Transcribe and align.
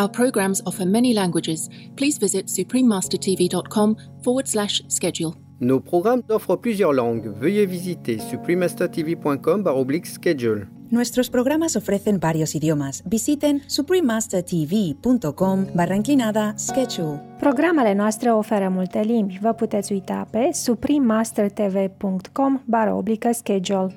Our 0.00 0.08
programs 0.08 0.62
offer 0.64 0.86
many 0.86 1.12
languages. 1.12 1.68
Please 1.94 2.18
visit 2.18 2.46
suprememastertv.com 2.46 3.96
forward 4.22 4.48
slash 4.48 4.82
schedule. 4.88 5.34
Nos 5.58 5.80
programmes 5.80 6.24
offrent 6.30 6.62
plusieurs 6.62 6.94
langues. 6.94 7.28
Veuillez 7.38 7.66
visiter 7.66 8.18
suprememastertv.com 8.18 9.64
schedule. 10.04 10.66
Nuestros 10.90 11.28
programas 11.28 11.76
ofrecen 11.76 12.18
varios 12.18 12.54
idiomas. 12.54 13.02
Visiten 13.04 13.62
suprememastertv.com 13.66 15.66
barra 15.74 15.94
inclinada 15.94 16.54
schedule. 16.56 17.20
Programele 17.38 17.94
noastre 17.94 18.32
oferă 18.32 18.68
multe 18.68 19.00
limbi. 19.00 19.38
Vă 19.42 19.52
puteți 19.52 19.92
uita 19.92 20.26
pe 20.30 20.48
suprememastertv.com 20.52 22.62
barra 22.64 22.94
oblică 22.94 23.32
schedule. 23.32 23.94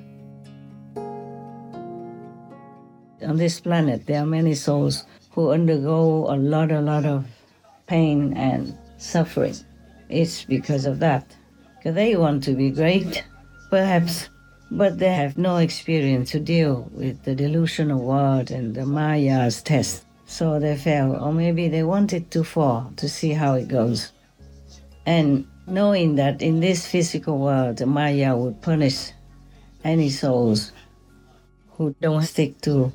On 3.28 3.36
this 3.36 3.60
planet, 3.60 4.04
there 4.04 4.18
are 4.18 4.28
many 4.28 4.54
souls 4.54 5.06
who 5.34 5.50
undergo 5.50 6.32
a 6.32 6.36
lot, 6.36 6.70
a 6.70 6.80
lot 6.80 7.04
of 7.04 7.26
pain 7.86 8.32
and 8.36 8.76
suffering. 8.98 9.56
It's 10.08 10.44
because 10.44 10.86
of 10.86 11.00
that. 11.00 11.34
Because 11.76 11.96
they 11.96 12.16
want 12.16 12.44
to 12.44 12.54
be 12.54 12.70
great, 12.70 13.24
perhaps, 13.68 14.28
but 14.70 14.98
they 14.98 15.12
have 15.12 15.36
no 15.36 15.56
experience 15.56 16.30
to 16.30 16.40
deal 16.40 16.88
with 16.92 17.24
the 17.24 17.34
delusional 17.34 18.00
world 18.00 18.50
and 18.50 18.74
the 18.74 18.86
Maya's 18.86 19.60
test. 19.60 20.04
So 20.26 20.58
they 20.58 20.76
fail, 20.76 21.16
or 21.16 21.32
maybe 21.32 21.68
they 21.68 21.82
wanted 21.82 22.30
to 22.30 22.44
fall 22.44 22.92
to 22.96 23.08
see 23.08 23.32
how 23.32 23.54
it 23.54 23.68
goes. 23.68 24.12
And 25.04 25.46
knowing 25.66 26.14
that 26.14 26.40
in 26.40 26.60
this 26.60 26.86
physical 26.86 27.38
world, 27.38 27.78
the 27.78 27.86
Maya 27.86 28.36
would 28.36 28.62
punish 28.62 29.10
any 29.82 30.08
souls 30.10 30.72
who 31.72 31.94
don't 32.00 32.22
stick 32.22 32.60
to 32.62 32.92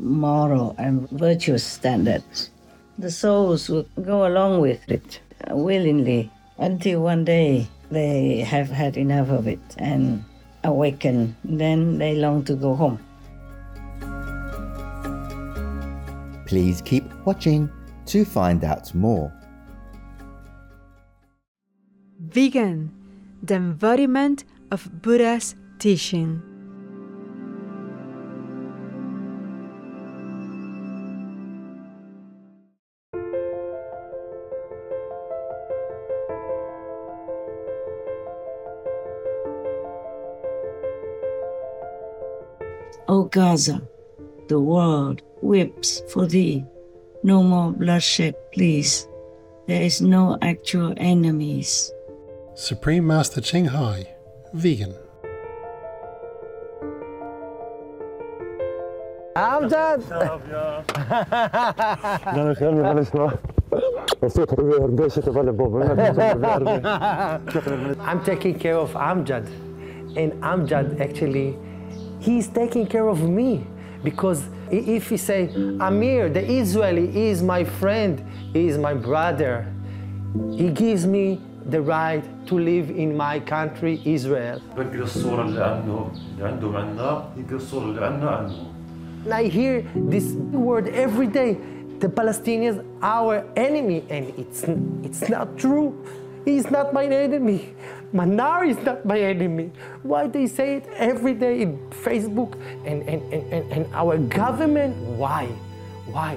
moral 0.00 0.74
and 0.78 1.08
virtuous 1.10 1.64
standards. 1.64 2.50
The 2.98 3.10
souls 3.10 3.68
will 3.68 3.86
go 4.02 4.26
along 4.26 4.60
with 4.60 4.90
it 4.90 5.20
uh, 5.48 5.56
willingly 5.56 6.30
until 6.58 7.02
one 7.02 7.24
day 7.24 7.68
they 7.90 8.38
have 8.40 8.68
had 8.68 8.96
enough 8.96 9.30
of 9.30 9.46
it 9.46 9.60
and 9.78 10.24
awaken. 10.64 11.36
Then 11.44 11.98
they 11.98 12.16
long 12.16 12.44
to 12.44 12.54
go 12.54 12.74
home. 12.74 12.98
Please 16.46 16.82
keep 16.82 17.04
watching 17.24 17.70
to 18.06 18.24
find 18.24 18.64
out 18.64 18.92
more. 18.94 19.32
Vegan, 22.18 22.90
the 23.42 23.54
embodiment 23.54 24.44
of 24.70 25.02
Buddha's 25.02 25.54
teaching. 25.78 26.42
Gaza, 43.30 43.80
the 44.48 44.58
world 44.58 45.22
weeps 45.40 46.02
for 46.12 46.26
thee. 46.26 46.64
No 47.22 47.42
more 47.44 47.70
bloodshed, 47.70 48.34
please. 48.52 49.06
There 49.68 49.82
is 49.82 50.00
no 50.00 50.36
actual 50.42 50.94
enemies. 50.96 51.92
Supreme 52.54 53.06
Master 53.06 53.40
Ching 53.40 53.66
Hai, 53.66 54.08
vegan. 54.52 54.94
Amjad! 59.36 60.02
I'm 68.00 68.24
taking 68.24 68.58
care 68.58 68.76
of 68.76 68.92
Amjad, 68.94 69.46
and 70.16 70.32
Amjad 70.42 71.00
actually 71.00 71.56
he 72.20 72.38
is 72.38 72.48
taking 72.48 72.86
care 72.86 73.08
of 73.08 73.22
me. 73.22 73.66
Because 74.02 74.48
if 74.70 75.10
he 75.10 75.16
say, 75.16 75.48
Amir, 75.80 76.30
the 76.30 76.42
Israeli 76.42 77.28
is 77.28 77.42
my 77.42 77.64
friend, 77.64 78.24
is 78.54 78.78
my 78.78 78.94
brother, 78.94 79.66
he 80.56 80.70
gives 80.70 81.06
me 81.06 81.40
the 81.66 81.80
right 81.80 82.24
to 82.46 82.58
live 82.58 82.90
in 82.90 83.16
my 83.16 83.40
country 83.40 84.00
Israel. 84.04 84.60
And 89.24 89.34
I 89.34 89.44
hear 89.44 89.82
this 89.94 90.32
word 90.32 90.88
every 90.88 91.26
day. 91.26 91.58
The 91.98 92.08
Palestinians 92.08 92.82
our 93.02 93.44
enemy, 93.56 94.04
and 94.08 94.32
it's, 94.38 94.64
it's 95.04 95.28
not 95.28 95.58
true. 95.58 95.94
He's 96.46 96.70
not 96.70 96.94
my 96.94 97.04
enemy. 97.04 97.74
Manar 98.12 98.64
is 98.64 98.76
not 98.78 99.06
my 99.06 99.20
enemy. 99.20 99.70
Why 100.02 100.26
they 100.26 100.48
say 100.48 100.76
it 100.76 100.86
every 100.96 101.34
day 101.34 101.62
in 101.62 101.78
Facebook 102.02 102.54
and, 102.84 103.02
and, 103.08 103.22
and, 103.32 103.72
and, 103.72 103.94
our 103.94 104.18
government? 104.18 104.96
Why? 104.96 105.46
Why? 106.10 106.36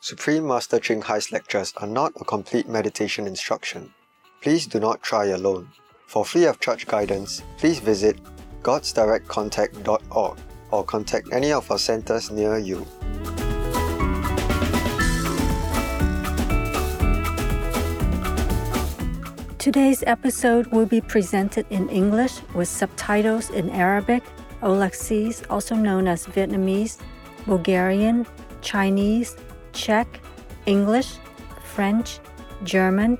Supreme 0.00 0.46
Master 0.46 0.78
Ching 0.78 1.00
Hai's 1.00 1.32
lectures 1.32 1.72
are 1.78 1.86
not 1.86 2.12
a 2.20 2.24
complete 2.26 2.68
meditation 2.68 3.26
instruction. 3.26 3.94
Please 4.44 4.66
do 4.66 4.78
not 4.78 5.02
try 5.02 5.28
alone. 5.32 5.70
For 6.06 6.22
free 6.22 6.44
of 6.44 6.60
charge 6.60 6.86
guidance, 6.86 7.42
please 7.56 7.78
visit 7.78 8.18
godsdirectcontact.org 8.62 10.38
or 10.70 10.84
contact 10.84 11.32
any 11.32 11.50
of 11.50 11.70
our 11.70 11.78
centers 11.78 12.30
near 12.30 12.58
you. 12.58 12.84
Today's 19.56 20.04
episode 20.06 20.66
will 20.66 20.84
be 20.84 21.00
presented 21.00 21.64
in 21.70 21.88
English 21.88 22.42
with 22.54 22.68
subtitles 22.68 23.48
in 23.48 23.70
Arabic, 23.70 24.22
Aulacese, 24.60 25.42
also 25.48 25.74
known 25.74 26.06
as 26.06 26.26
Vietnamese, 26.26 26.98
Bulgarian, 27.46 28.26
Chinese, 28.60 29.38
Czech, 29.72 30.20
English, 30.66 31.16
French, 31.64 32.20
German, 32.64 33.16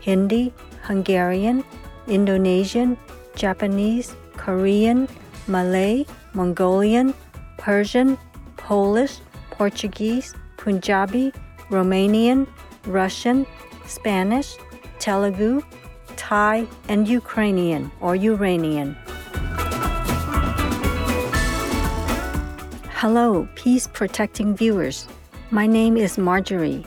Hindi, 0.00 0.54
Hungarian, 0.88 1.62
Indonesian, 2.06 2.96
Japanese, 3.36 4.16
Korean, 4.38 5.06
Malay, 5.46 6.06
Mongolian, 6.32 7.12
Persian, 7.58 8.16
Polish, 8.56 9.18
Portuguese, 9.50 10.34
Punjabi, 10.56 11.30
Romanian, 11.68 12.46
Russian, 12.86 13.44
Spanish, 13.86 14.56
Telugu, 14.98 15.60
Thai, 16.16 16.66
and 16.88 17.06
Ukrainian 17.06 17.90
or 18.00 18.16
Uranian. 18.16 18.96
Hello, 23.00 23.46
peace 23.54 23.86
protecting 23.86 24.56
viewers. 24.56 25.06
My 25.50 25.66
name 25.66 25.98
is 25.98 26.16
Marjorie. 26.16 26.84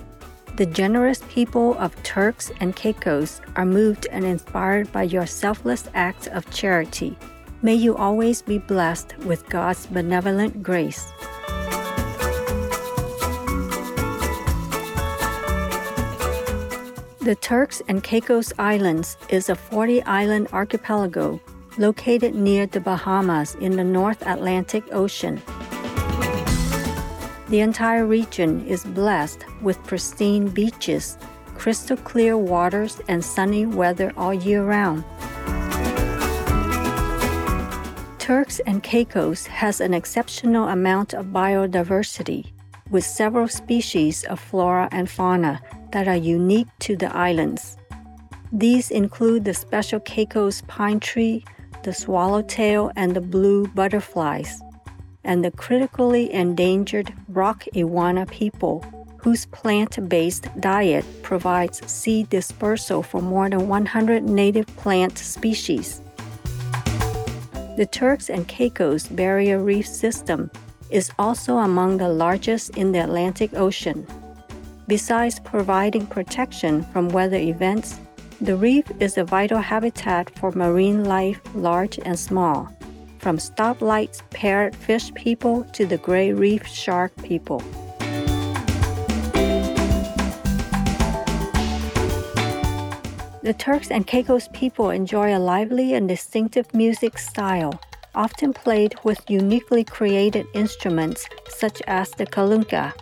The 0.58 0.66
generous 0.66 1.24
people 1.30 1.78
of 1.78 1.96
Turks 2.04 2.52
and 2.60 2.76
Caicos 2.76 3.40
are 3.56 3.66
moved 3.66 4.08
and 4.12 4.26
inspired 4.26 4.92
by 4.92 5.04
your 5.04 5.26
selfless 5.26 5.88
acts 5.94 6.28
of 6.28 6.50
charity. 6.52 7.18
May 7.62 7.76
you 7.76 7.96
always 7.96 8.42
be 8.42 8.58
blessed 8.58 9.18
with 9.20 9.48
God's 9.50 9.86
benevolent 9.86 10.62
grace. 10.62 11.08
The 17.22 17.38
Turks 17.40 17.82
and 17.88 18.04
Caicos 18.04 18.52
Islands 18.60 19.16
is 19.30 19.48
a 19.48 19.56
40 19.56 20.04
island 20.04 20.50
archipelago 20.52 21.40
located 21.78 22.36
near 22.36 22.68
the 22.68 22.82
Bahamas 22.82 23.56
in 23.56 23.78
the 23.78 23.86
North 23.86 24.22
Atlantic 24.28 24.84
Ocean. 24.92 25.42
The 27.52 27.60
entire 27.60 28.06
region 28.06 28.66
is 28.66 28.86
blessed 28.86 29.44
with 29.62 29.84
pristine 29.84 30.48
beaches, 30.48 31.18
crystal 31.58 31.98
clear 31.98 32.38
waters, 32.38 33.02
and 33.10 33.22
sunny 33.22 33.66
weather 33.66 34.14
all 34.16 34.34
year 34.34 34.64
round. 34.64 35.04
Turks 38.20 38.62
and 38.62 38.82
Caicos 38.82 39.48
has 39.48 39.82
an 39.82 39.94
exceptional 39.94 40.70
amount 40.70 41.14
of 41.14 41.26
biodiversity, 41.26 42.54
with 42.90 43.04
several 43.04 43.50
species 43.50 44.24
of 44.24 44.40
flora 44.40 44.88
and 44.94 45.10
fauna 45.10 45.60
that 45.92 46.08
are 46.08 46.16
unique 46.16 46.70
to 46.80 46.96
the 46.96 47.14
islands. 47.14 47.76
These 48.54 48.92
include 48.92 49.44
the 49.44 49.54
special 49.54 50.00
Caicos 50.00 50.62
pine 50.70 51.02
tree, 51.02 51.44
the 51.84 51.92
swallowtail, 51.94 52.94
and 52.96 53.14
the 53.14 53.20
blue 53.20 53.68
butterflies, 53.68 54.62
and 55.24 55.44
the 55.44 55.52
critically 55.52 56.32
endangered 56.32 57.14
rock 57.28 57.66
iguana 57.76 58.26
people, 58.26 58.84
whose 59.18 59.46
plant 59.46 60.10
based 60.10 60.48
diet 60.60 61.06
provides 61.22 61.86
seed 61.90 62.30
dispersal 62.30 63.04
for 63.04 63.22
more 63.22 63.50
than 63.50 63.68
100 63.68 64.24
native 64.24 64.68
plant 64.78 65.18
species. 65.18 66.02
The 67.78 67.88
Turks 67.90 68.30
and 68.30 68.48
Caicos 68.48 69.08
Barrier 69.08 69.60
Reef 69.60 69.88
System 69.88 70.52
is 70.90 71.12
also 71.18 71.58
among 71.58 71.98
the 71.98 72.10
largest 72.10 72.78
in 72.78 72.92
the 72.92 73.00
Atlantic 73.00 73.54
Ocean. 73.54 74.06
Besides 74.88 75.40
providing 75.40 76.06
protection 76.06 76.84
from 76.92 77.10
weather 77.10 77.38
events, 77.38 78.00
the 78.42 78.58
reef 78.58 78.86
is 79.00 79.18
a 79.18 79.24
vital 79.24 79.60
habitat 79.60 80.38
for 80.38 80.52
marine 80.52 81.06
life, 81.06 81.40
large 81.54 82.00
and 82.00 82.20
small, 82.20 82.68
from 83.22 83.38
stoplights 83.38 84.22
parrotfish 84.32 85.14
people 85.14 85.64
to 85.74 85.86
the 85.86 85.98
gray 85.98 86.34
reef 86.34 86.66
shark 86.66 87.12
people. 87.24 87.62
The 93.44 93.56
Turks 93.58 93.92
and 93.92 94.06
Caicos 94.08 94.48
people 94.54 94.90
enjoy 94.90 95.36
a 95.36 95.40
lively 95.40 95.94
and 95.94 96.08
distinctive 96.08 96.74
music 96.74 97.18
style, 97.20 97.80
often 98.16 98.54
played 98.54 98.96
with 99.04 99.30
uniquely 99.30 99.84
created 99.84 100.46
instruments 100.54 101.28
such 101.50 101.82
as 101.88 102.10
the 102.12 102.26
kalunka. 102.26 102.94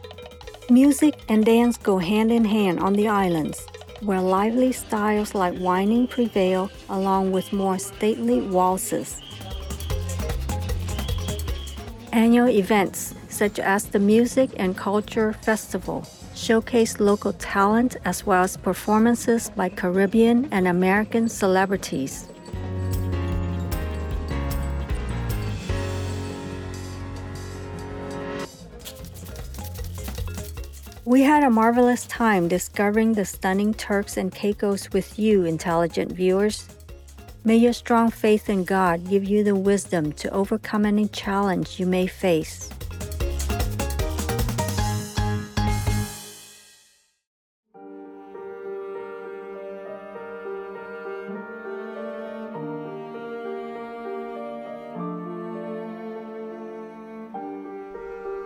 Music 0.69 1.15
and 1.29 1.45
dance 1.45 1.77
go 1.77 1.97
hand 1.97 2.31
in 2.31 2.45
hand 2.45 2.79
on 2.79 2.93
the 2.93 3.07
islands, 3.07 3.65
where 4.01 4.21
lively 4.21 4.71
styles 4.71 5.33
like 5.33 5.59
wining 5.59 6.07
prevail 6.07 6.69
along 6.89 7.31
with 7.31 7.51
more 7.51 7.79
stately 7.79 8.41
waltzes. 8.41 9.21
Annual 12.11 12.49
events 12.49 13.13
such 13.29 13.59
as 13.59 13.85
the 13.85 13.99
Music 13.99 14.49
and 14.57 14.75
Culture 14.75 15.33
Festival 15.33 16.07
showcase 16.35 16.99
local 16.99 17.33
talent 17.33 17.97
as 18.03 18.25
well 18.25 18.43
as 18.43 18.57
performances 18.57 19.51
by 19.51 19.69
Caribbean 19.69 20.47
and 20.51 20.67
American 20.67 21.29
celebrities. 21.29 22.27
We 31.05 31.21
had 31.21 31.43
a 31.43 31.49
marvelous 31.49 32.05
time 32.07 32.47
discovering 32.47 33.13
the 33.13 33.25
stunning 33.25 33.73
Turks 33.75 34.17
and 34.17 34.33
Caicos 34.33 34.91
with 34.91 35.19
you, 35.19 35.43
intelligent 35.45 36.11
viewers. 36.11 36.67
May 37.45 37.55
your 37.55 37.73
strong 37.73 38.11
faith 38.11 38.49
in 38.49 38.65
God 38.65 39.09
give 39.09 39.23
you 39.23 39.45
the 39.45 39.55
wisdom 39.55 40.11
to 40.13 40.29
overcome 40.31 40.85
any 40.85 41.07
challenge 41.07 41.79
you 41.79 41.85
may 41.85 42.05
face. 42.05 42.69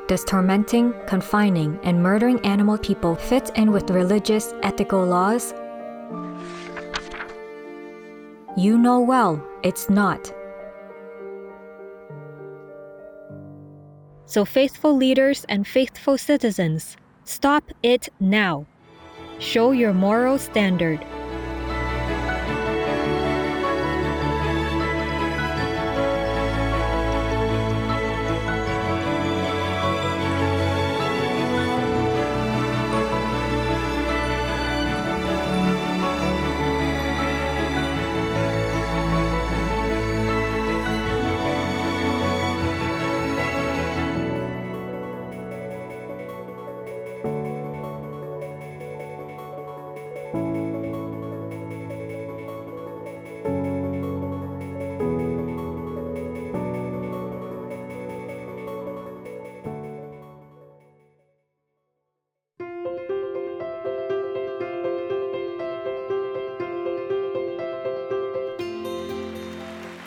Does 0.08 0.24
tormenting, 0.26 0.94
confining, 1.08 1.80
and 1.82 2.04
murdering 2.04 2.40
animal 2.46 2.78
people 2.78 3.16
fit 3.16 3.50
in 3.56 3.72
with 3.72 3.90
religious, 3.90 4.54
ethical 4.62 5.04
laws? 5.04 5.56
You 8.56 8.78
know 8.78 9.00
well 9.00 9.44
it's 9.64 9.90
not. 9.90 10.32
So, 14.26 14.46
faithful 14.46 14.96
leaders 14.96 15.46
and 15.50 15.68
faithful 15.68 16.18
citizens, 16.18 16.98
stop 17.24 17.64
it 17.82 18.10
now. 18.20 18.66
Show 19.40 19.72
your 19.72 19.94
moral 19.94 20.38
standard. 20.38 21.04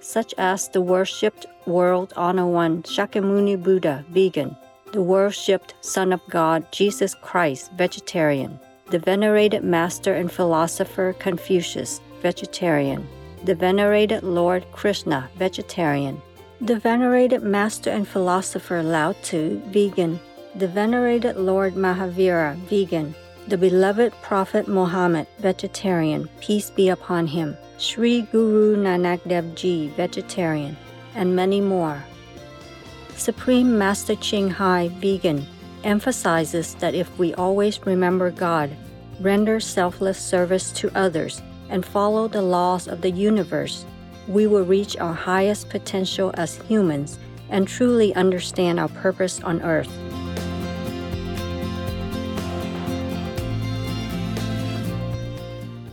such 0.00 0.34
as 0.38 0.68
the 0.68 0.80
worshipped 0.80 1.46
World 1.66 2.12
Honor 2.16 2.46
One 2.46 2.82
Shakyamuni 2.82 3.62
Buddha, 3.62 4.04
vegan, 4.10 4.56
the 4.92 5.02
worshipped 5.02 5.74
Son 5.80 6.12
of 6.12 6.20
God 6.28 6.70
Jesus 6.72 7.14
Christ, 7.14 7.70
vegetarian, 7.72 8.58
the 8.90 8.98
venerated 8.98 9.62
Master 9.62 10.14
and 10.14 10.30
Philosopher 10.32 11.14
Confucius, 11.18 12.00
vegetarian, 12.20 13.06
the 13.44 13.54
venerated 13.54 14.22
Lord 14.22 14.64
Krishna, 14.72 15.30
vegetarian, 15.36 16.20
the 16.60 16.78
venerated 16.78 17.42
Master 17.42 17.90
and 17.90 18.06
Philosopher 18.06 18.82
Lao 18.82 19.12
Tzu, 19.12 19.60
vegan, 19.66 20.18
the 20.56 20.68
venerated 20.68 21.36
Lord 21.36 21.74
Mahavira, 21.74 22.56
vegan, 22.68 23.14
the 23.50 23.58
beloved 23.58 24.12
Prophet 24.22 24.68
Muhammad, 24.68 25.26
vegetarian, 25.40 26.28
peace 26.40 26.70
be 26.70 26.88
upon 26.88 27.26
him, 27.26 27.56
Sri 27.78 28.22
Guru 28.22 28.76
Nanak 28.76 29.26
Dev 29.26 29.56
Ji, 29.56 29.88
vegetarian, 29.96 30.76
and 31.16 31.34
many 31.34 31.60
more. 31.60 32.00
Supreme 33.16 33.76
Master 33.76 34.14
Ching 34.14 34.50
Hai 34.50 34.86
Vegan 35.00 35.44
emphasizes 35.82 36.76
that 36.76 36.94
if 36.94 37.18
we 37.18 37.34
always 37.34 37.84
remember 37.84 38.30
God, 38.30 38.70
render 39.18 39.58
selfless 39.58 40.18
service 40.18 40.70
to 40.74 40.88
others, 40.94 41.42
and 41.70 41.84
follow 41.84 42.28
the 42.28 42.42
laws 42.42 42.86
of 42.86 43.00
the 43.00 43.10
universe, 43.10 43.84
we 44.28 44.46
will 44.46 44.64
reach 44.64 44.96
our 44.98 45.14
highest 45.14 45.68
potential 45.70 46.30
as 46.34 46.54
humans 46.68 47.18
and 47.48 47.66
truly 47.66 48.14
understand 48.14 48.78
our 48.78 48.88
purpose 48.88 49.40
on 49.42 49.60
earth. 49.62 49.90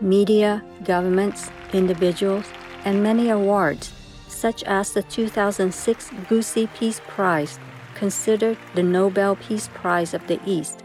media, 0.00 0.62
governments, 0.84 1.50
individuals, 1.72 2.46
and 2.84 3.02
many 3.02 3.30
awards, 3.30 3.92
such 4.28 4.62
as 4.64 4.92
the 4.92 5.02
2006 5.02 6.10
Gusi 6.28 6.68
Peace 6.74 7.00
Prize, 7.06 7.58
considered 7.94 8.58
the 8.74 8.82
Nobel 8.82 9.36
Peace 9.36 9.68
Prize 9.74 10.14
of 10.14 10.26
the 10.26 10.40
East, 10.46 10.82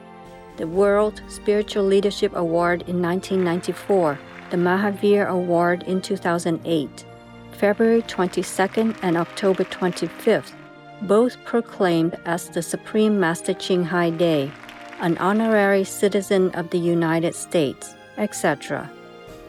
the 0.57 0.67
World 0.67 1.21
Spiritual 1.27 1.83
Leadership 1.83 2.35
Award 2.35 2.83
in 2.87 3.01
1994, 3.01 4.19
the 4.49 4.57
Mahavir 4.57 5.27
Award 5.27 5.83
in 5.83 6.01
2008, 6.01 7.05
February 7.51 8.01
22nd 8.03 8.95
and 9.01 9.17
October 9.17 9.63
25th, 9.65 10.53
both 11.03 11.37
proclaimed 11.45 12.17
as 12.25 12.49
the 12.49 12.61
Supreme 12.61 13.19
Master 13.19 13.53
Ching 13.53 13.83
Hai 13.83 14.09
Day 14.11 14.51
an 15.01 15.17
honorary 15.17 15.83
citizen 15.83 16.51
of 16.51 16.69
the 16.69 16.77
United 16.77 17.33
States, 17.33 17.95
etc., 18.17 18.89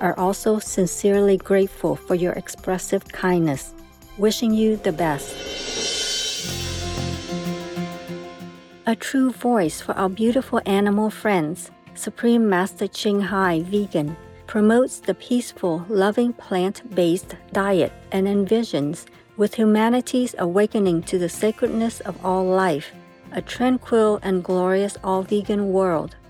are 0.00 0.18
also 0.18 0.58
sincerely 0.58 1.36
grateful 1.36 1.96
for 1.96 2.14
your 2.14 2.32
expressive 2.32 3.04
kindness, 3.08 3.74
wishing 4.18 4.52
you 4.52 4.76
the 4.76 4.92
best. 4.92 5.34
A 8.86 8.94
true 8.94 9.32
voice 9.32 9.80
for 9.80 9.92
our 9.94 10.08
beautiful 10.08 10.60
animal 10.64 11.10
friends, 11.10 11.70
Supreme 11.94 12.48
Master 12.48 12.86
Ching 12.86 13.20
Hai 13.20 13.62
Vegan 13.62 14.16
promotes 14.46 15.00
the 15.00 15.14
peaceful, 15.14 15.84
loving 15.88 16.32
plant 16.32 16.82
based 16.94 17.34
diet 17.52 17.92
and 18.12 18.26
envisions, 18.26 19.06
with 19.36 19.54
humanity's 19.54 20.34
awakening 20.38 21.02
to 21.02 21.18
the 21.18 21.28
sacredness 21.28 22.00
of 22.00 22.24
all 22.24 22.44
life, 22.44 22.92
a 23.32 23.42
tranquil 23.42 24.20
and 24.22 24.44
glorious 24.44 24.96
all 25.02 25.22
vegan 25.22 25.72
world 25.72 26.16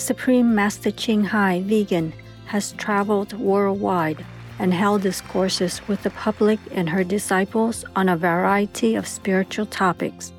Supreme 0.00 0.54
Master 0.54 0.90
Ching 0.90 1.24
Hai 1.24 1.60
Vegan 1.60 2.14
has 2.46 2.72
traveled 2.72 3.34
worldwide 3.34 4.24
and 4.58 4.72
held 4.72 5.02
discourses 5.02 5.86
with 5.88 6.02
the 6.02 6.10
public 6.10 6.58
and 6.72 6.88
her 6.88 7.04
disciples 7.04 7.84
on 7.94 8.08
a 8.08 8.16
variety 8.16 8.94
of 8.94 9.06
spiritual 9.06 9.66
topics. 9.66 10.32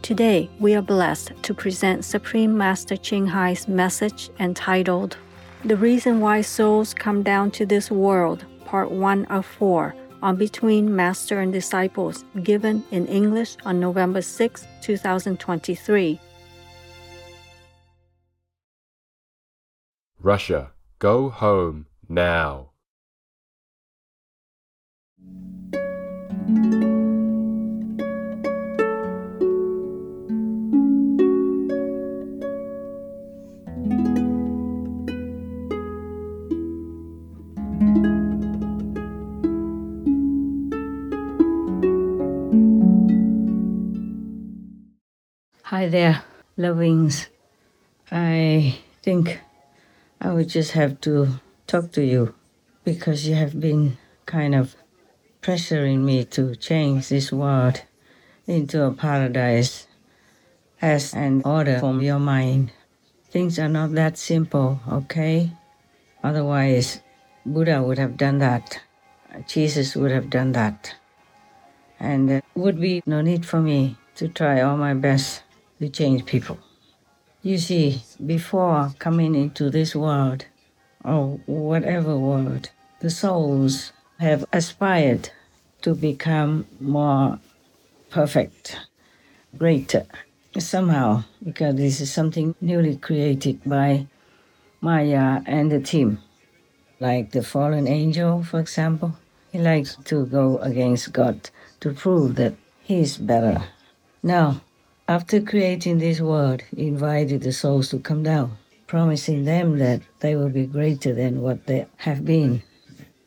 Today, 0.00 0.48
we 0.60 0.76
are 0.76 0.82
blessed 0.82 1.32
to 1.42 1.52
present 1.52 2.04
Supreme 2.04 2.56
Master 2.56 2.96
Ching 2.96 3.26
Hai's 3.26 3.66
message 3.66 4.30
entitled 4.38 5.16
The 5.64 5.76
Reason 5.76 6.20
Why 6.20 6.40
Souls 6.40 6.94
Come 6.94 7.24
Down 7.24 7.50
to 7.52 7.66
This 7.66 7.90
World, 7.90 8.44
Part 8.64 8.92
1 8.92 9.24
of 9.24 9.44
4, 9.44 9.92
on 10.22 10.36
Between 10.36 10.94
Master 10.94 11.40
and 11.40 11.52
Disciples, 11.52 12.24
given 12.44 12.84
in 12.92 13.08
English 13.08 13.56
on 13.64 13.80
November 13.80 14.22
6, 14.22 14.66
2023. 14.82 16.20
Russia, 20.22 20.70
go 21.00 21.30
home 21.30 21.86
now. 22.08 22.68
Hi 45.64 45.88
there, 45.88 46.22
lovings. 46.56 47.26
I 48.12 48.78
think 49.02 49.40
I 50.24 50.32
would 50.32 50.48
just 50.48 50.70
have 50.78 51.00
to 51.00 51.40
talk 51.66 51.90
to 51.92 52.04
you 52.04 52.36
because 52.84 53.26
you 53.26 53.34
have 53.34 53.58
been 53.58 53.98
kind 54.24 54.54
of 54.54 54.76
pressuring 55.42 56.04
me 56.04 56.24
to 56.26 56.54
change 56.54 57.08
this 57.08 57.32
world 57.32 57.82
into 58.46 58.84
a 58.84 58.92
paradise 58.92 59.88
as 60.80 61.12
an 61.12 61.42
order 61.44 61.80
from 61.80 62.00
your 62.00 62.20
mind. 62.20 62.70
Things 63.30 63.58
are 63.58 63.68
not 63.68 63.94
that 63.94 64.16
simple, 64.16 64.78
okay? 64.88 65.50
Otherwise, 66.22 67.00
Buddha 67.44 67.82
would 67.82 67.98
have 67.98 68.16
done 68.16 68.38
that. 68.38 68.78
Jesus 69.48 69.96
would 69.96 70.12
have 70.12 70.30
done 70.30 70.52
that. 70.52 70.94
And 71.98 72.30
there 72.30 72.42
would 72.54 72.80
be 72.80 73.02
no 73.06 73.22
need 73.22 73.44
for 73.44 73.60
me 73.60 73.96
to 74.14 74.28
try 74.28 74.60
all 74.60 74.76
my 74.76 74.94
best 74.94 75.42
to 75.80 75.88
change 75.88 76.26
people. 76.26 76.60
You 77.44 77.58
see, 77.58 78.04
before 78.24 78.94
coming 79.00 79.34
into 79.34 79.68
this 79.68 79.96
world, 79.96 80.46
or 81.04 81.40
whatever 81.46 82.16
world, 82.16 82.70
the 83.00 83.10
souls 83.10 83.92
have 84.20 84.44
aspired 84.52 85.30
to 85.80 85.96
become 85.96 86.66
more 86.78 87.40
perfect, 88.10 88.78
greater. 89.58 90.06
Somehow, 90.56 91.24
because 91.42 91.74
this 91.74 92.00
is 92.00 92.12
something 92.12 92.54
newly 92.60 92.96
created 92.96 93.58
by 93.66 94.06
Maya 94.80 95.40
and 95.44 95.72
the 95.72 95.80
team. 95.80 96.18
Like 97.00 97.32
the 97.32 97.42
fallen 97.42 97.88
angel, 97.88 98.44
for 98.44 98.60
example, 98.60 99.16
he 99.50 99.58
likes 99.58 99.96
to 100.04 100.26
go 100.26 100.58
against 100.58 101.12
God 101.12 101.50
to 101.80 101.92
prove 101.92 102.36
that 102.36 102.54
he 102.82 103.00
is 103.00 103.16
better. 103.16 103.64
Now, 104.22 104.60
after 105.08 105.40
creating 105.40 105.98
this 105.98 106.20
world, 106.20 106.62
he 106.74 106.86
invited 106.86 107.42
the 107.42 107.52
souls 107.52 107.88
to 107.90 107.98
come 107.98 108.22
down, 108.22 108.56
promising 108.86 109.44
them 109.44 109.78
that 109.78 110.02
they 110.20 110.36
will 110.36 110.48
be 110.48 110.66
greater 110.66 111.12
than 111.12 111.42
what 111.42 111.66
they 111.66 111.86
have 111.96 112.24
been. 112.24 112.62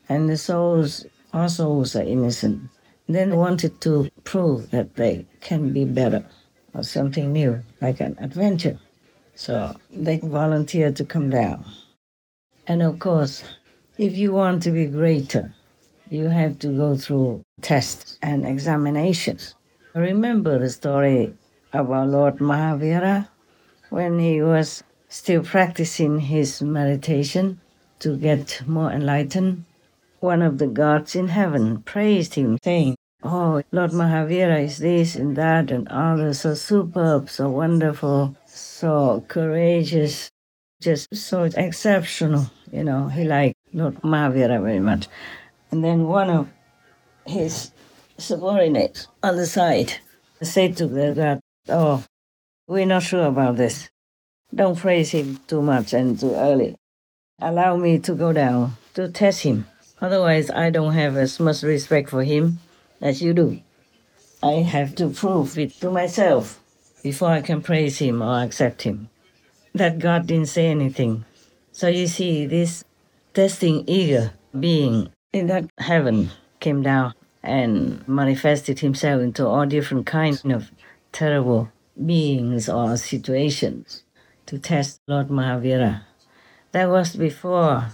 And 0.08 0.28
the 0.28 0.36
souls, 0.36 1.04
our 1.32 1.48
souls 1.48 1.94
are 1.94 2.02
innocent. 2.02 2.70
Then 3.08 3.36
wanted 3.36 3.80
to 3.82 4.10
prove 4.24 4.70
that 4.70 4.96
they 4.96 5.26
can 5.40 5.72
be 5.72 5.84
better 5.84 6.24
or 6.74 6.82
something 6.82 7.32
new, 7.32 7.62
like 7.80 8.00
an 8.00 8.16
adventure. 8.20 8.78
So 9.34 9.76
they 9.90 10.18
volunteered 10.18 10.96
to 10.96 11.04
come 11.04 11.30
down. 11.30 11.64
And 12.66 12.82
of 12.82 12.98
course, 12.98 13.44
if 13.98 14.16
you 14.16 14.32
want 14.32 14.62
to 14.62 14.70
be 14.70 14.86
greater, 14.86 15.54
you 16.10 16.28
have 16.28 16.58
to 16.60 16.68
go 16.68 16.96
through 16.96 17.42
tests 17.60 18.18
and 18.22 18.46
examinations. 18.46 19.54
Remember 19.94 20.58
the 20.58 20.70
story 20.70 21.34
of 21.76 21.90
our 21.90 22.06
Lord 22.06 22.38
Mahavira 22.38 23.28
when 23.90 24.18
he 24.18 24.42
was 24.42 24.82
still 25.08 25.42
practicing 25.42 26.20
his 26.20 26.62
meditation 26.62 27.60
to 28.00 28.16
get 28.16 28.62
more 28.66 28.90
enlightened. 28.90 29.64
One 30.20 30.42
of 30.42 30.58
the 30.58 30.66
gods 30.66 31.14
in 31.14 31.28
heaven 31.28 31.82
praised 31.82 32.34
him, 32.34 32.58
saying, 32.62 32.96
Oh, 33.22 33.62
Lord 33.72 33.90
Mahavira 33.92 34.62
is 34.62 34.78
this 34.78 35.16
and 35.16 35.36
that 35.36 35.70
and 35.70 35.88
others 35.88 36.40
so 36.40 36.54
superb, 36.54 37.30
so 37.30 37.48
wonderful, 37.48 38.36
so 38.46 39.24
courageous, 39.28 40.30
just 40.80 41.14
so 41.14 41.44
exceptional. 41.44 42.50
You 42.72 42.84
know, 42.84 43.08
he 43.08 43.24
liked 43.24 43.56
Lord 43.72 43.96
Mahavira 44.02 44.60
very 44.62 44.80
much. 44.80 45.08
And 45.70 45.84
then 45.84 46.06
one 46.06 46.30
of 46.30 46.48
his 47.26 47.72
subordinates 48.18 49.08
on 49.22 49.36
the 49.36 49.46
side 49.46 49.94
said 50.42 50.76
to 50.76 50.86
the 50.86 51.12
god, 51.14 51.40
Oh, 51.68 52.04
we're 52.68 52.86
not 52.86 53.02
sure 53.02 53.26
about 53.26 53.56
this. 53.56 53.90
Don't 54.54 54.78
praise 54.78 55.10
him 55.10 55.40
too 55.48 55.62
much 55.62 55.92
and 55.92 56.18
too 56.18 56.32
early. 56.34 56.76
Allow 57.40 57.76
me 57.76 57.98
to 57.98 58.14
go 58.14 58.32
down 58.32 58.76
to 58.94 59.08
test 59.10 59.42
him. 59.42 59.66
Otherwise, 60.00 60.48
I 60.50 60.70
don't 60.70 60.94
have 60.94 61.16
as 61.16 61.40
much 61.40 61.62
respect 61.62 62.10
for 62.10 62.22
him 62.22 62.60
as 63.00 63.20
you 63.20 63.34
do. 63.34 63.60
I 64.42 64.62
have 64.62 64.94
to 64.96 65.08
prove 65.10 65.58
it 65.58 65.72
to 65.80 65.90
myself 65.90 66.60
before 67.02 67.30
I 67.30 67.40
can 67.40 67.62
praise 67.62 67.98
him 67.98 68.22
or 68.22 68.42
accept 68.42 68.82
him. 68.82 69.08
That 69.74 69.98
God 69.98 70.26
didn't 70.26 70.48
say 70.48 70.66
anything. 70.66 71.24
So 71.72 71.88
you 71.88 72.06
see, 72.06 72.46
this 72.46 72.84
testing 73.34 73.84
eager 73.88 74.32
being 74.58 75.10
in 75.32 75.48
that 75.48 75.68
heaven 75.78 76.30
came 76.60 76.82
down 76.82 77.14
and 77.42 78.06
manifested 78.08 78.80
himself 78.80 79.20
into 79.20 79.46
all 79.46 79.66
different 79.66 80.06
kinds 80.06 80.44
of 80.44 80.70
terrible 81.12 81.70
beings 82.04 82.68
or 82.68 82.96
situations 82.96 84.02
to 84.46 84.58
test 84.58 85.00
Lord 85.06 85.28
Mahavira. 85.28 86.02
That 86.72 86.88
was 86.88 87.16
before 87.16 87.88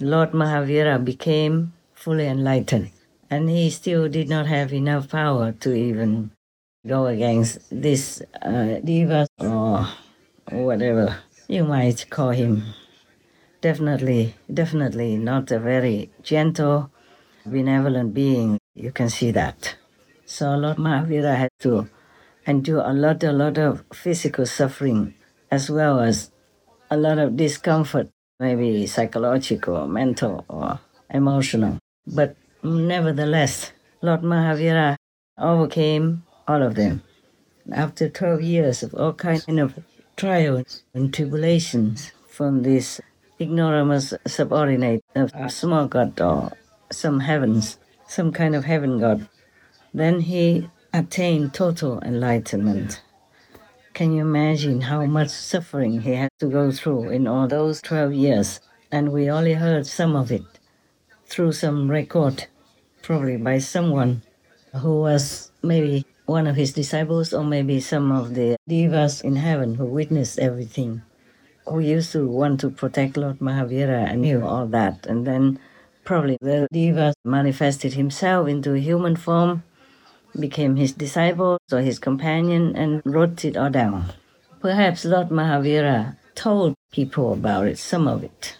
Lord 0.00 0.32
Mahavira 0.32 1.04
became 1.04 1.72
fully 1.94 2.26
enlightened, 2.26 2.90
and 3.28 3.50
he 3.50 3.70
still 3.70 4.08
did 4.08 4.28
not 4.28 4.46
have 4.46 4.72
enough 4.72 5.08
power 5.08 5.52
to 5.52 5.74
even 5.74 6.30
go 6.86 7.06
against 7.06 7.58
this 7.70 8.22
uh, 8.40 8.78
deva 8.84 9.26
or 9.38 9.88
whatever 10.50 11.18
you 11.48 11.64
might 11.64 12.08
call 12.10 12.30
him. 12.30 12.62
Definitely, 13.60 14.34
definitely 14.52 15.16
not 15.16 15.50
a 15.50 15.58
very 15.58 16.10
gentle, 16.22 16.90
benevolent 17.44 18.14
being. 18.14 18.58
You 18.74 18.92
can 18.92 19.10
see 19.10 19.32
that. 19.32 19.76
So 20.24 20.54
Lord 20.54 20.76
Mahavira 20.76 21.34
had 21.36 21.50
to 21.60 21.88
endure 22.48 22.80
a 22.80 22.94
lot, 22.94 23.22
a 23.22 23.30
lot 23.30 23.58
of 23.58 23.84
physical 23.92 24.46
suffering 24.46 25.14
as 25.50 25.70
well 25.70 26.00
as 26.00 26.30
a 26.90 26.96
lot 26.96 27.18
of 27.18 27.36
discomfort, 27.36 28.08
maybe 28.40 28.86
psychological, 28.86 29.86
mental, 29.86 30.44
or 30.48 30.80
emotional. 31.10 31.78
But 32.06 32.36
nevertheless, 32.62 33.72
Lord 34.00 34.22
Mahavira 34.22 34.96
overcame 35.36 36.24
all 36.46 36.62
of 36.62 36.74
them. 36.74 37.02
After 37.70 38.08
12 38.08 38.40
years 38.40 38.82
of 38.82 38.94
all 38.94 39.12
kinds 39.12 39.44
of 39.46 39.78
trials 40.16 40.82
and 40.94 41.12
tribulations 41.12 42.12
from 42.26 42.62
this 42.62 43.00
ignoramus 43.38 44.14
subordinate 44.26 45.04
of 45.14 45.30
a 45.34 45.50
small 45.50 45.86
god 45.86 46.18
or 46.18 46.52
some 46.90 47.20
heavens, 47.20 47.78
some 48.06 48.32
kind 48.32 48.56
of 48.56 48.64
heaven 48.64 48.98
god, 48.98 49.28
then 49.92 50.20
he 50.20 50.70
attained 50.92 51.52
total 51.52 52.00
enlightenment. 52.00 53.02
Can 53.92 54.12
you 54.12 54.22
imagine 54.22 54.80
how 54.82 55.04
much 55.06 55.28
suffering 55.28 56.00
he 56.00 56.12
had 56.12 56.30
to 56.38 56.48
go 56.48 56.70
through 56.70 57.10
in 57.10 57.26
all 57.26 57.48
those 57.48 57.82
12 57.82 58.12
years? 58.12 58.60
And 58.90 59.12
we 59.12 59.30
only 59.30 59.54
heard 59.54 59.86
some 59.86 60.16
of 60.16 60.32
it 60.32 60.44
through 61.26 61.52
some 61.52 61.90
record, 61.90 62.46
probably 63.02 63.36
by 63.36 63.58
someone 63.58 64.22
who 64.74 65.00
was 65.00 65.50
maybe 65.62 66.06
one 66.26 66.46
of 66.46 66.56
his 66.56 66.72
disciples 66.72 67.34
or 67.34 67.44
maybe 67.44 67.80
some 67.80 68.12
of 68.12 68.34
the 68.34 68.56
devas 68.68 69.20
in 69.20 69.36
heaven 69.36 69.74
who 69.74 69.84
witnessed 69.84 70.38
everything, 70.38 71.02
who 71.66 71.80
used 71.80 72.12
to 72.12 72.26
want 72.26 72.60
to 72.60 72.70
protect 72.70 73.16
Lord 73.16 73.40
Mahavira 73.40 74.10
and 74.10 74.22
knew 74.22 74.44
all 74.44 74.66
that. 74.68 75.06
And 75.06 75.26
then 75.26 75.58
probably 76.04 76.38
the 76.40 76.66
deva 76.72 77.12
manifested 77.24 77.94
himself 77.94 78.48
into 78.48 78.72
human 78.74 79.16
form, 79.16 79.64
became 80.38 80.76
his 80.76 80.92
disciple 80.92 81.58
or 81.70 81.80
his 81.80 81.98
companion, 81.98 82.74
and 82.74 83.02
wrote 83.04 83.44
it 83.44 83.56
all 83.56 83.70
down. 83.70 84.12
Perhaps 84.60 85.04
Lord 85.04 85.28
Mahavira 85.28 86.16
told 86.34 86.74
people 86.90 87.32
about 87.32 87.66
it, 87.66 87.78
some 87.78 88.08
of 88.08 88.24
it, 88.24 88.58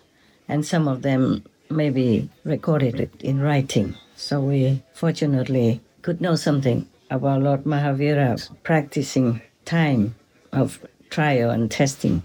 and 0.48 0.64
some 0.64 0.86
of 0.86 1.02
them 1.02 1.44
maybe 1.70 2.30
recorded 2.44 3.00
it 3.00 3.20
in 3.20 3.40
writing. 3.40 3.94
So 4.16 4.40
we 4.40 4.82
fortunately 4.94 5.80
could 6.02 6.20
know 6.20 6.36
something 6.36 6.88
about 7.10 7.42
Lord 7.42 7.64
Mahavira 7.64 8.48
practicing 8.62 9.42
time 9.64 10.14
of 10.52 10.84
trial 11.10 11.50
and 11.50 11.70
testing. 11.70 12.22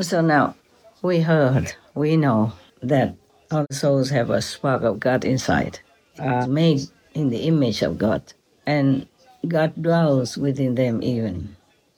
So 0.00 0.20
now 0.20 0.54
we 1.02 1.20
heard, 1.20 1.74
we 1.94 2.16
know 2.16 2.52
that 2.82 3.14
all 3.50 3.66
souls 3.70 4.10
have 4.10 4.30
a 4.30 4.42
spark 4.42 4.82
of 4.82 5.00
God 5.00 5.24
inside, 5.24 5.80
are 6.18 6.46
made 6.46 6.80
in 7.14 7.30
the 7.30 7.46
image 7.46 7.82
of 7.82 7.98
God, 7.98 8.22
and 8.66 9.06
God 9.46 9.74
dwells 9.80 10.36
within 10.36 10.74
them 10.74 11.02
even. 11.02 11.56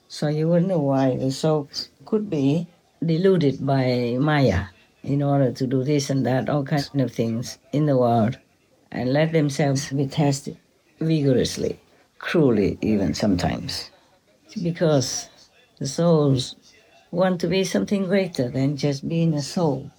So 0.09 0.29
you 0.29 0.49
will 0.49 0.61
know 0.61 0.79
why 0.79 1.17
the 1.17 1.31
soul 1.31 1.69
could 2.05 2.31
be 2.31 2.67
deluded 3.05 3.65
by 3.65 4.17
Maya 4.19 4.67
in 5.03 5.23
order 5.23 5.53
to 5.53 5.67
do 5.67 5.85
this 5.85 6.11
and 6.11 6.27
that, 6.27 6.49
all 6.49 6.65
kinds 6.65 6.91
of 6.95 7.13
things 7.13 7.59
in 7.73 7.87
the 7.87 7.97
world, 7.97 8.39
and 8.91 9.13
let 9.13 9.33
themselves 9.33 9.91
be 9.93 10.07
tested 10.07 10.57
vigorously, 10.99 11.79
cruelly 12.19 12.79
even 12.81 13.15
sometimes. 13.15 13.91
Because 14.63 15.29
the 15.79 15.87
souls 15.87 16.57
want 17.11 17.41
to 17.41 17.49
be 17.49 17.63
something 17.63 18.07
greater 18.07 18.49
than 18.49 18.77
just 18.77 19.09
being 19.09 19.35
a 19.35 19.43
soul, 19.43 19.91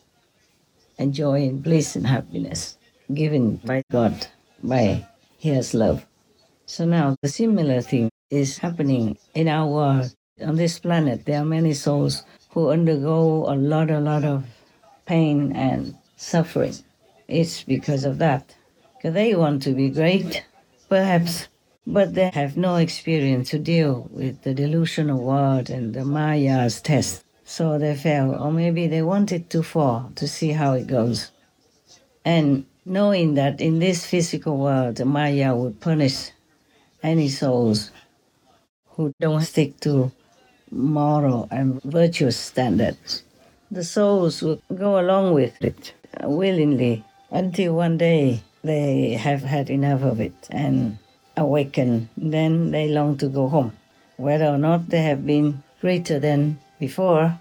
enjoying 0.98 1.60
bliss 1.60 1.96
and 1.96 2.08
happiness 2.08 2.78
given 3.14 3.58
by 3.58 3.84
God, 3.92 4.28
by 4.62 5.08
His 5.38 5.74
love. 5.74 6.06
So 6.70 6.84
now 6.84 7.16
the 7.22 7.30
similar 7.30 7.80
thing 7.80 8.10
is 8.30 8.58
happening 8.58 9.18
in 9.34 9.48
our 9.48 9.66
world. 9.66 10.14
On 10.42 10.58
this 10.58 10.80
planet, 10.80 11.26
there 11.26 11.42
are 11.42 11.46
many 11.46 11.74
souls 11.74 12.24
who 12.50 12.70
undergo 12.70 13.46
a 13.48 13.56
lot, 13.56 13.90
a 13.90 14.02
lot 14.02 14.26
of 14.26 14.44
pain 15.06 15.54
and 15.56 15.96
suffering. 16.18 16.76
It's 17.30 17.64
because 17.64 18.04
of 18.04 18.18
that. 18.18 18.54
Because 18.98 19.14
they 19.14 19.34
want 19.34 19.64
to 19.64 19.72
be 19.72 19.90
great, 19.90 20.44
perhaps, 20.90 21.48
but 21.88 22.16
they 22.16 22.32
have 22.34 22.58
no 22.58 22.76
experience 22.76 23.50
to 23.52 23.60
deal 23.60 24.10
with 24.12 24.42
the 24.42 24.54
delusional 24.54 25.24
world 25.24 25.70
and 25.70 25.94
the 25.94 26.04
Maya's 26.04 26.82
test. 26.82 27.24
So 27.46 27.80
they 27.80 27.96
fell, 27.96 28.36
or 28.36 28.52
maybe 28.52 28.88
they 28.88 29.02
wanted 29.02 29.50
to 29.52 29.64
fall 29.64 30.12
to 30.16 30.28
see 30.28 30.52
how 30.52 30.74
it 30.74 30.88
goes. 30.88 31.32
And 32.26 32.66
knowing 32.86 33.36
that 33.36 33.62
in 33.62 33.80
this 33.80 34.06
physical 34.06 34.58
world, 34.58 34.98
the 34.98 35.06
Maya 35.06 35.56
would 35.56 35.80
punish 35.80 36.32
any 37.04 37.30
souls 37.30 37.92
who 38.92 39.14
don't 39.20 39.42
stick 39.42 39.80
to 39.82 40.12
moral 40.72 41.48
and 41.52 41.82
virtuous 41.84 42.38
standards. 42.38 43.24
The 43.72 43.84
souls 43.84 44.42
will 44.42 44.62
go 44.74 45.00
along 45.00 45.34
with 45.34 45.62
it 45.62 45.94
uh, 46.24 46.30
willingly 46.30 47.04
until 47.32 47.76
one 47.76 47.98
day 47.98 48.42
they 48.64 49.12
have 49.12 49.44
had 49.44 49.70
enough 49.70 50.02
of 50.02 50.20
it 50.20 50.48
and 50.50 50.98
awaken. 51.36 52.10
Then 52.18 52.72
they 52.72 52.90
long 52.90 53.18
to 53.18 53.28
go 53.28 53.48
home. 53.48 53.74
Whether 54.18 54.48
or 54.48 54.58
not 54.58 54.90
they 54.90 55.04
have 55.04 55.26
been 55.26 55.64
greater 55.82 56.20
than 56.20 56.60
before 56.80 57.40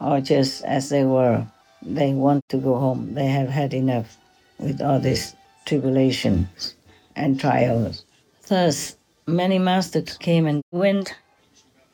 or 0.00 0.20
just 0.20 0.64
as 0.64 0.88
they 0.88 1.04
were, 1.04 1.46
they 1.82 2.12
want 2.12 2.48
to 2.50 2.58
go 2.58 2.78
home. 2.78 3.14
They 3.14 3.26
have 3.26 3.48
had 3.48 3.72
enough 3.74 4.16
with 4.58 4.80
all 4.80 5.00
this 5.00 5.34
tribulations 5.64 6.74
and 7.16 7.40
trials. 7.40 8.04
Thus, 8.50 8.96
many 9.28 9.60
masters 9.60 10.18
came 10.18 10.44
and 10.44 10.60
went. 10.72 11.14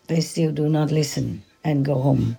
They 0.06 0.22
still 0.22 0.52
do 0.52 0.70
not 0.70 0.90
listen 0.90 1.42
and 1.62 1.84
go 1.84 1.96
home. 1.96 2.38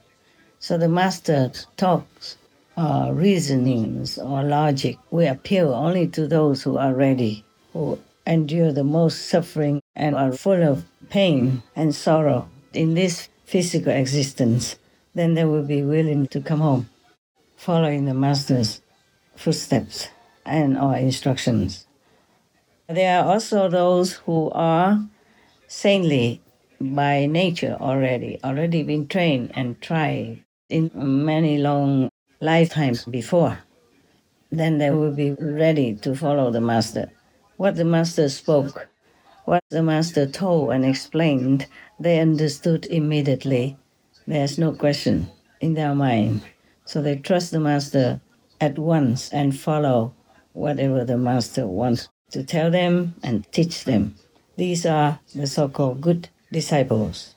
So 0.58 0.76
the 0.76 0.90
master 0.90 1.52
talks 1.78 2.36
uh, 2.76 3.12
reasonings 3.14 4.18
or 4.18 4.42
logic 4.42 4.98
will 5.12 5.32
appeal 5.32 5.72
only 5.72 6.08
to 6.08 6.28
those 6.28 6.64
who 6.64 6.80
are 6.80 6.96
ready, 6.96 7.46
who 7.74 8.00
endure 8.26 8.72
the 8.72 8.84
most 8.84 9.28
suffering 9.28 9.84
and 9.96 10.16
are 10.16 10.32
full 10.32 10.64
of 10.64 10.86
pain 11.12 11.62
and 11.76 11.94
sorrow 11.94 12.50
in 12.74 12.96
this 12.96 13.30
physical 13.46 13.94
existence, 13.94 14.78
then 15.14 15.36
they 15.36 15.46
will 15.46 15.62
be 15.62 15.84
willing 15.84 16.26
to 16.30 16.42
come 16.42 16.62
home, 16.62 16.90
following 17.56 18.06
the 18.06 18.16
master's 18.16 18.82
footsteps 19.36 20.08
and 20.44 20.76
our 20.76 20.98
instructions. 20.98 21.87
There 22.90 23.20
are 23.20 23.34
also 23.34 23.68
those 23.68 24.14
who 24.14 24.50
are 24.52 25.06
saintly 25.68 26.42
by 26.80 27.26
nature 27.26 27.76
already, 27.82 28.40
already 28.46 28.82
been 28.82 29.10
trained 29.10 29.52
and 29.56 29.82
tried 29.82 30.46
in 30.70 30.92
many 30.96 31.58
long 31.58 32.10
lifetimes 32.40 33.04
before. 33.04 33.60
Then 34.52 34.78
they 34.78 34.90
will 34.92 35.12
be 35.12 35.32
ready 35.34 35.96
to 35.96 36.16
follow 36.16 36.50
the 36.50 36.62
master. 36.62 37.12
What 37.58 37.76
the 37.76 37.84
master 37.84 38.30
spoke, 38.30 38.88
what 39.44 39.64
the 39.70 39.84
master 39.84 40.26
told 40.26 40.72
and 40.72 40.86
explained, 40.86 41.68
they 42.00 42.22
understood 42.22 42.86
immediately. 42.86 43.76
There's 44.26 44.58
no 44.58 44.72
question 44.72 45.28
in 45.60 45.74
their 45.74 45.94
mind. 45.94 46.42
So 46.86 47.02
they 47.02 47.18
trust 47.18 47.52
the 47.52 47.60
master 47.60 48.22
at 48.62 48.80
once 48.80 49.30
and 49.34 49.60
follow 49.60 50.14
whatever 50.54 51.04
the 51.04 51.18
master 51.18 51.68
wants 51.68 52.08
to 52.32 52.44
tell 52.44 52.72
them 52.72 53.16
and 53.24 53.50
teach 53.52 53.84
them. 53.86 54.16
These 54.58 54.86
are 54.86 55.20
the 55.36 55.48
so 55.48 55.70
called 55.70 56.02
good 56.02 56.30
disciples. 56.52 57.36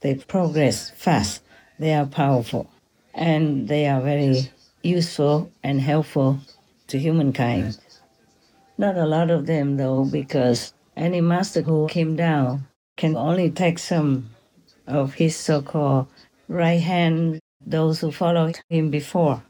They 0.00 0.14
progress 0.14 0.90
fast, 0.90 1.42
they 1.78 1.94
are 1.94 2.06
powerful 2.06 2.70
and 3.14 3.68
they 3.68 3.86
are 3.86 4.00
very 4.00 4.50
useful 4.82 5.50
and 5.62 5.80
helpful 5.80 6.38
to 6.88 6.98
humankind. 6.98 7.78
Not 8.78 8.96
a 8.96 9.06
lot 9.06 9.30
of 9.30 9.46
them, 9.46 9.76
though, 9.76 10.04
because 10.04 10.72
any 10.96 11.20
master 11.20 11.62
who 11.62 11.86
came 11.88 12.16
down 12.16 12.66
can 12.96 13.16
only 13.16 13.50
take 13.50 13.78
some 13.78 14.30
of 14.86 15.14
his 15.14 15.36
so 15.36 15.62
called 15.62 16.06
right 16.48 16.80
hand. 16.80 17.40
Those 17.64 18.00
who 18.00 18.10
followed 18.10 18.58
him 18.70 18.90
before 18.90 19.42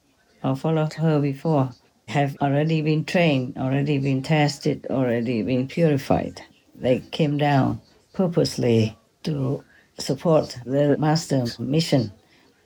or 0.42 0.56
followed 0.56 0.94
her 0.94 1.20
before 1.20 1.70
have 2.10 2.36
already 2.40 2.82
been 2.82 3.04
trained, 3.04 3.56
already 3.56 3.98
been 3.98 4.22
tested, 4.22 4.86
already 4.90 5.42
been 5.42 5.66
purified. 5.66 6.42
They 6.74 7.00
came 7.10 7.38
down 7.38 7.80
purposely 8.12 8.96
to 9.22 9.64
support 9.98 10.58
the 10.64 10.96
master's 10.98 11.58
mission 11.58 12.12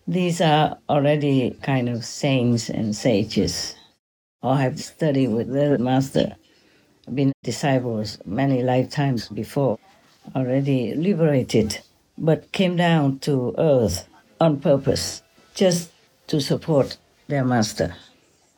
these 0.07 0.43
are 0.43 0.77
already 0.91 1.57
kind 1.63 1.89
of 1.89 2.05
saints 2.05 2.69
and 2.69 2.95
sages, 2.95 3.75
or 4.43 4.57
have 4.57 4.79
studied 4.79 5.29
with 5.29 5.51
the 5.51 5.79
master, 5.79 6.37
been 7.15 7.33
disciples 7.43 8.19
many 8.27 8.63
lifetimes 8.63 9.29
before. 9.29 9.79
already 10.37 10.95
liberated, 10.95 11.81
but 12.19 12.53
came 12.53 12.77
down 12.77 13.19
to 13.21 13.55
earth 13.57 14.07
on 14.41 14.61
purpose, 14.61 15.23
just 15.55 15.91
to 16.27 16.41
support 16.41 16.99
their 17.29 17.45
master. 17.45 17.95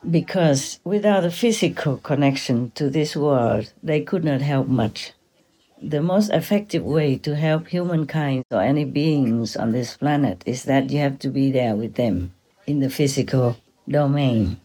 Because 0.08 0.78
without 0.84 1.24
a 1.24 1.30
physical 1.30 1.96
connection 1.98 2.70
to 2.76 2.88
this 2.88 3.16
world, 3.16 3.72
they 3.82 4.00
could 4.02 4.24
not 4.24 4.40
help 4.40 4.68
much. 4.68 5.12
The 5.82 6.00
most 6.00 6.30
effective 6.30 6.84
way 6.84 7.18
to 7.18 7.34
help 7.34 7.68
humankind 7.68 8.44
or 8.50 8.62
any 8.62 8.84
beings 8.84 9.56
on 9.56 9.72
this 9.72 9.96
planet 9.96 10.42
is 10.46 10.64
that 10.64 10.90
you 10.90 11.00
have 11.00 11.18
to 11.20 11.28
be 11.28 11.50
there 11.50 11.74
with 11.74 11.94
them 11.94 12.32
in 12.66 12.80
the 12.80 12.88
physical 12.88 13.56
domain 13.88 14.60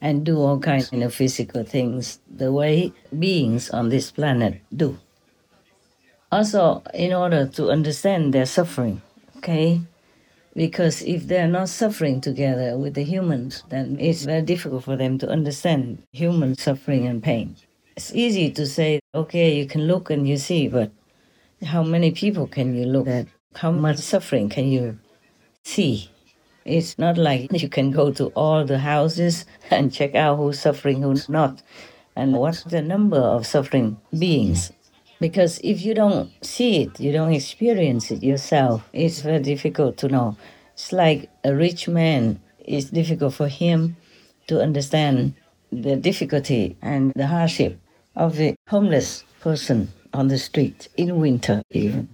and 0.00 0.24
do 0.24 0.38
all 0.38 0.58
kinds 0.58 0.92
of 0.92 1.14
physical 1.14 1.62
things 1.64 2.20
the 2.30 2.52
way 2.52 2.92
beings 3.18 3.70
on 3.70 3.90
this 3.90 4.10
planet 4.10 4.60
do. 4.74 4.98
Also, 6.32 6.82
in 6.94 7.12
order 7.12 7.46
to 7.46 7.70
understand 7.70 8.32
their 8.32 8.46
suffering, 8.46 9.02
okay? 9.38 9.80
Because 10.54 11.02
if 11.02 11.28
they're 11.28 11.48
not 11.48 11.68
suffering 11.68 12.20
together 12.20 12.76
with 12.76 12.94
the 12.94 13.04
humans, 13.04 13.62
then 13.68 13.96
it's 14.00 14.24
very 14.24 14.42
difficult 14.42 14.84
for 14.84 14.96
them 14.96 15.18
to 15.18 15.28
understand 15.28 16.02
human 16.12 16.56
suffering 16.56 17.06
and 17.06 17.22
pain. 17.22 17.56
It's 17.96 18.14
easy 18.14 18.50
to 18.52 18.66
say, 18.66 19.00
okay, 19.14 19.54
you 19.54 19.66
can 19.66 19.86
look 19.86 20.10
and 20.10 20.28
you 20.28 20.36
see, 20.36 20.68
but 20.68 20.90
how 21.64 21.82
many 21.82 22.10
people 22.10 22.46
can 22.46 22.74
you 22.74 22.86
look 22.86 23.06
at? 23.06 23.26
How 23.54 23.70
much 23.70 23.98
suffering 23.98 24.48
can 24.48 24.68
you 24.68 24.98
see? 25.64 26.10
It's 26.64 26.98
not 26.98 27.16
like 27.16 27.52
you 27.62 27.68
can 27.68 27.90
go 27.90 28.10
to 28.12 28.26
all 28.28 28.64
the 28.64 28.78
houses 28.78 29.46
and 29.70 29.92
check 29.92 30.14
out 30.14 30.36
who's 30.36 30.60
suffering, 30.60 31.02
who's 31.02 31.28
not, 31.28 31.62
and 32.16 32.32
what's 32.32 32.64
the 32.64 32.82
number 32.82 33.18
of 33.18 33.46
suffering 33.46 33.98
beings. 34.18 34.72
Because 35.20 35.60
if 35.62 35.84
you 35.84 35.94
don't 35.94 36.30
see 36.44 36.82
it, 36.82 36.98
you 36.98 37.12
don't 37.12 37.32
experience 37.32 38.10
it 38.10 38.22
yourself, 38.22 38.88
it's 38.92 39.20
very 39.20 39.40
difficult 39.40 39.98
to 39.98 40.08
know. 40.08 40.36
It's 40.72 40.92
like 40.92 41.28
a 41.44 41.54
rich 41.54 41.88
man, 41.88 42.40
it's 42.58 42.86
difficult 42.86 43.34
for 43.34 43.48
him 43.48 43.96
to 44.46 44.60
understand 44.60 45.34
the 45.70 45.96
difficulty 45.96 46.76
and 46.80 47.12
the 47.14 47.26
hardship 47.26 47.78
of 48.16 48.36
the 48.36 48.56
homeless 48.68 49.24
person 49.40 49.92
on 50.14 50.28
the 50.28 50.38
street 50.38 50.88
in 50.96 51.20
winter, 51.20 51.62
even 51.70 52.08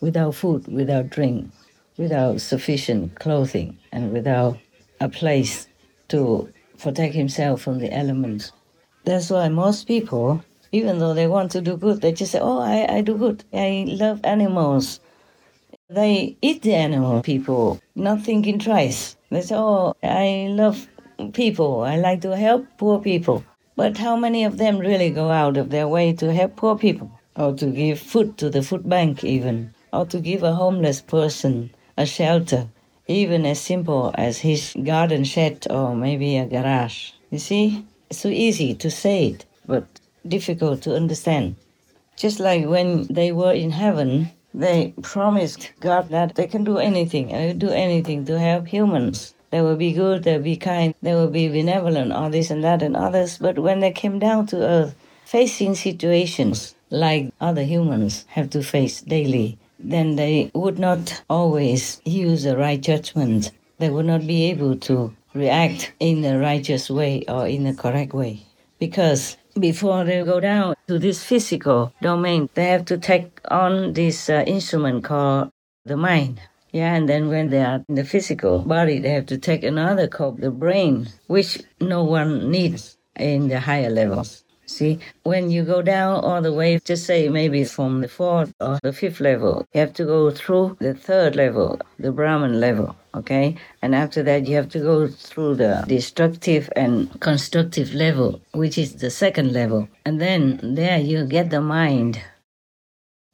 without 0.00 0.34
food, 0.34 0.66
without 0.68 1.08
drink, 1.10 1.50
without 1.96 2.40
sufficient 2.40 3.18
clothing, 3.18 3.78
and 3.90 4.12
without 4.12 4.58
a 5.00 5.08
place 5.08 5.66
to 6.08 6.52
protect 6.78 7.14
himself 7.14 7.62
from 7.62 7.78
the 7.78 7.92
elements. 7.92 8.52
That's 9.04 9.30
why 9.30 9.48
most 9.48 9.88
people, 9.88 10.44
even 10.74 10.98
though 10.98 11.14
they 11.14 11.28
want 11.28 11.52
to 11.52 11.60
do 11.60 11.76
good, 11.76 12.00
they 12.00 12.10
just 12.10 12.32
say, 12.32 12.40
Oh, 12.40 12.58
I, 12.58 12.96
I 12.96 13.00
do 13.00 13.16
good. 13.16 13.44
I 13.52 13.84
love 13.86 14.20
animals. 14.24 14.98
They 15.88 16.36
eat 16.42 16.62
the 16.62 16.74
animal 16.74 17.22
people, 17.22 17.80
not 17.94 18.22
thinking 18.22 18.58
twice. 18.58 19.16
They 19.30 19.42
say, 19.42 19.54
Oh, 19.54 19.94
I 20.02 20.48
love 20.50 20.88
people. 21.32 21.82
I 21.82 21.94
like 21.96 22.22
to 22.22 22.36
help 22.36 22.66
poor 22.76 22.98
people. 23.00 23.44
But 23.76 23.98
how 23.98 24.16
many 24.16 24.42
of 24.44 24.58
them 24.58 24.78
really 24.78 25.10
go 25.10 25.30
out 25.30 25.56
of 25.56 25.70
their 25.70 25.86
way 25.86 26.12
to 26.14 26.32
help 26.32 26.56
poor 26.56 26.76
people? 26.76 27.08
Or 27.36 27.54
to 27.54 27.66
give 27.66 28.00
food 28.00 28.36
to 28.38 28.50
the 28.50 28.62
food 28.62 28.88
bank, 28.88 29.22
even? 29.22 29.72
Or 29.92 30.06
to 30.06 30.18
give 30.18 30.42
a 30.42 30.54
homeless 30.54 31.00
person 31.00 31.70
a 31.96 32.04
shelter? 32.04 32.66
Even 33.06 33.46
as 33.46 33.60
simple 33.60 34.12
as 34.14 34.38
his 34.38 34.74
garden 34.82 35.22
shed 35.22 35.68
or 35.70 35.94
maybe 35.94 36.36
a 36.36 36.46
garage. 36.46 37.12
You 37.30 37.38
see? 37.38 37.86
It's 38.10 38.18
so 38.18 38.28
easy 38.28 38.74
to 38.74 38.90
say 38.90 39.28
it, 39.28 39.44
but 39.66 39.86
difficult 40.26 40.82
to 40.82 40.94
understand. 40.94 41.56
Just 42.16 42.40
like 42.40 42.66
when 42.66 43.06
they 43.08 43.32
were 43.32 43.52
in 43.52 43.70
heaven, 43.70 44.30
they 44.52 44.94
promised 45.02 45.72
God 45.80 46.10
that 46.10 46.36
they 46.36 46.46
can 46.46 46.64
do 46.64 46.78
anything, 46.78 47.28
they 47.28 47.52
do 47.52 47.70
anything 47.70 48.24
to 48.26 48.38
help 48.38 48.68
humans. 48.68 49.34
They 49.50 49.60
will 49.60 49.76
be 49.76 49.92
good, 49.92 50.24
they'll 50.24 50.40
be 50.40 50.56
kind, 50.56 50.94
they 51.02 51.14
will 51.14 51.30
be 51.30 51.48
benevolent, 51.48 52.12
all 52.12 52.30
this 52.30 52.50
and 52.50 52.62
that 52.64 52.82
and 52.82 52.96
others. 52.96 53.38
But 53.38 53.58
when 53.58 53.80
they 53.80 53.92
came 53.92 54.18
down 54.18 54.46
to 54.48 54.62
earth, 54.62 54.94
facing 55.24 55.74
situations 55.74 56.74
like 56.90 57.32
other 57.40 57.62
humans 57.62 58.24
have 58.28 58.50
to 58.50 58.62
face 58.62 59.00
daily, 59.00 59.58
then 59.78 60.16
they 60.16 60.50
would 60.54 60.78
not 60.78 61.22
always 61.28 62.00
use 62.04 62.44
the 62.44 62.56
right 62.56 62.80
judgment. 62.80 63.50
They 63.78 63.90
would 63.90 64.06
not 64.06 64.26
be 64.26 64.50
able 64.50 64.76
to 64.88 65.14
react 65.34 65.92
in 65.98 66.22
the 66.22 66.38
righteous 66.38 66.88
way 66.88 67.24
or 67.28 67.46
in 67.46 67.64
the 67.64 67.74
correct 67.74 68.14
way. 68.14 68.42
Because 68.78 69.36
before 69.58 70.04
they 70.04 70.22
go 70.22 70.40
down 70.40 70.74
to 70.88 70.98
this 70.98 71.24
physical 71.24 71.92
domain, 72.00 72.48
they 72.54 72.66
have 72.66 72.84
to 72.86 72.98
take 72.98 73.40
on 73.50 73.92
this 73.92 74.28
uh, 74.28 74.44
instrument 74.46 75.04
called 75.04 75.50
the 75.84 75.96
mind. 75.96 76.40
Yeah, 76.72 76.94
and 76.94 77.08
then 77.08 77.28
when 77.28 77.50
they 77.50 77.62
are 77.62 77.84
in 77.88 77.94
the 77.94 78.04
physical 78.04 78.58
body, 78.60 78.98
they 78.98 79.10
have 79.10 79.26
to 79.26 79.38
take 79.38 79.62
another 79.62 80.08
called 80.08 80.40
the 80.40 80.50
brain, 80.50 81.08
which 81.28 81.62
no 81.80 82.02
one 82.02 82.50
needs 82.50 82.96
in 83.16 83.48
the 83.48 83.60
higher 83.60 83.90
levels. 83.90 84.43
See, 84.66 84.98
when 85.24 85.50
you 85.50 85.62
go 85.62 85.82
down 85.82 86.24
all 86.24 86.40
the 86.40 86.52
way, 86.52 86.78
just 86.84 87.04
say 87.04 87.28
maybe 87.28 87.64
from 87.64 88.00
the 88.00 88.08
fourth 88.08 88.54
or 88.60 88.78
the 88.82 88.92
fifth 88.92 89.20
level, 89.20 89.66
you 89.72 89.80
have 89.80 89.92
to 89.94 90.04
go 90.04 90.30
through 90.30 90.76
the 90.80 90.94
third 90.94 91.36
level, 91.36 91.78
the 91.98 92.10
Brahman 92.10 92.60
level, 92.60 92.96
okay? 93.14 93.56
And 93.82 93.94
after 93.94 94.22
that, 94.22 94.46
you 94.46 94.56
have 94.56 94.70
to 94.70 94.78
go 94.78 95.08
through 95.08 95.56
the 95.56 95.84
destructive 95.86 96.70
and 96.74 97.20
constructive 97.20 97.92
level, 97.94 98.40
which 98.52 98.78
is 98.78 98.96
the 98.96 99.10
second 99.10 99.52
level. 99.52 99.88
And 100.04 100.20
then 100.20 100.74
there 100.74 100.98
you 100.98 101.26
get 101.26 101.50
the 101.50 101.60
mind. 101.60 102.22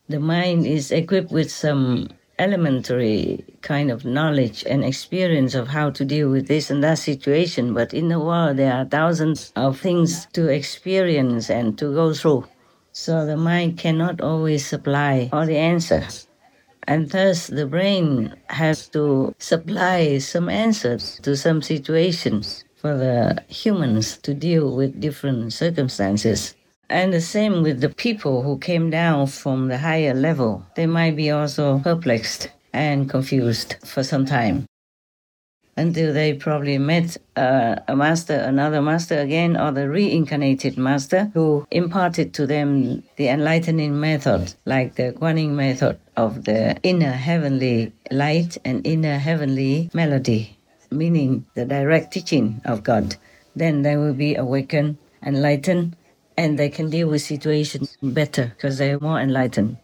The 0.08 0.18
mind 0.20 0.66
is 0.66 0.90
equipped 0.90 1.30
with 1.30 1.52
some 1.52 2.08
elementary 2.40 3.44
kind 3.60 3.90
of 3.90 4.04
knowledge 4.04 4.64
and 4.66 4.82
experience 4.82 5.54
of 5.54 5.68
how 5.68 5.90
to 5.90 6.04
deal 6.04 6.30
with 6.30 6.48
this 6.48 6.70
and 6.70 6.82
that 6.82 6.98
situation. 6.98 7.74
But 7.74 7.92
in 7.92 8.08
the 8.08 8.18
world, 8.18 8.56
there 8.56 8.72
are 8.72 8.86
thousands 8.86 9.52
of 9.54 9.78
things 9.78 10.26
to 10.32 10.48
experience 10.48 11.50
and 11.50 11.78
to 11.78 11.94
go 11.94 12.14
through. 12.14 12.46
So 12.92 13.26
the 13.26 13.36
mind 13.36 13.78
cannot 13.78 14.20
always 14.20 14.66
supply 14.66 15.28
all 15.32 15.46
the 15.46 15.58
answers. 15.58 16.26
And 16.88 17.10
thus, 17.10 17.46
the 17.46 17.66
brain 17.66 18.34
has 18.48 18.88
to 18.88 19.34
supply 19.38 20.18
some 20.18 20.48
answers 20.48 21.20
to 21.22 21.36
some 21.36 21.62
situations 21.62 22.64
for 22.74 22.96
the 22.96 23.44
humans 23.48 24.16
to 24.18 24.34
deal 24.34 24.74
with 24.74 25.00
different 25.00 25.52
circumstances. 25.52 26.56
And 26.90 27.12
the 27.12 27.20
same 27.20 27.62
with 27.62 27.80
the 27.80 27.88
people 27.88 28.42
who 28.42 28.58
came 28.58 28.90
down 28.90 29.28
from 29.28 29.68
the 29.68 29.78
higher 29.78 30.12
level. 30.12 30.66
They 30.74 30.86
might 30.86 31.14
be 31.14 31.30
also 31.30 31.78
perplexed 31.78 32.50
and 32.72 33.08
confused 33.08 33.76
for 33.84 34.02
some 34.02 34.26
time 34.26 34.66
until 35.76 36.12
they 36.12 36.34
probably 36.34 36.78
met 36.78 37.16
uh, 37.36 37.76
a 37.88 37.96
master, 37.96 38.34
another 38.34 38.82
master 38.82 39.18
again, 39.18 39.56
or 39.56 39.70
the 39.72 39.88
reincarnated 39.88 40.76
master 40.76 41.30
who 41.32 41.66
imparted 41.70 42.34
to 42.34 42.46
them 42.46 43.02
the 43.16 43.28
enlightening 43.28 43.98
method, 43.98 44.52
like 44.66 44.96
the 44.96 45.12
Guanyin 45.12 45.50
method 45.50 45.98
of 46.16 46.44
the 46.44 46.76
inner 46.82 47.12
heavenly 47.12 47.92
light 48.10 48.58
and 48.64 48.86
inner 48.86 49.16
heavenly 49.16 49.90
melody, 49.94 50.58
meaning 50.90 51.46
the 51.54 51.64
direct 51.64 52.12
teaching 52.12 52.60
of 52.64 52.82
God. 52.82 53.16
Then 53.56 53.82
they 53.82 53.96
will 53.96 54.14
be 54.14 54.34
awakened, 54.34 54.98
enlightened, 55.24 55.96
and 56.40 56.58
they 56.58 56.70
can 56.70 56.88
deal 56.88 57.06
with 57.06 57.20
situations 57.20 57.98
better 58.02 58.46
because 58.56 58.78
they 58.78 58.92
are 58.92 59.00
more 59.00 59.20
enlightened. 59.20 59.76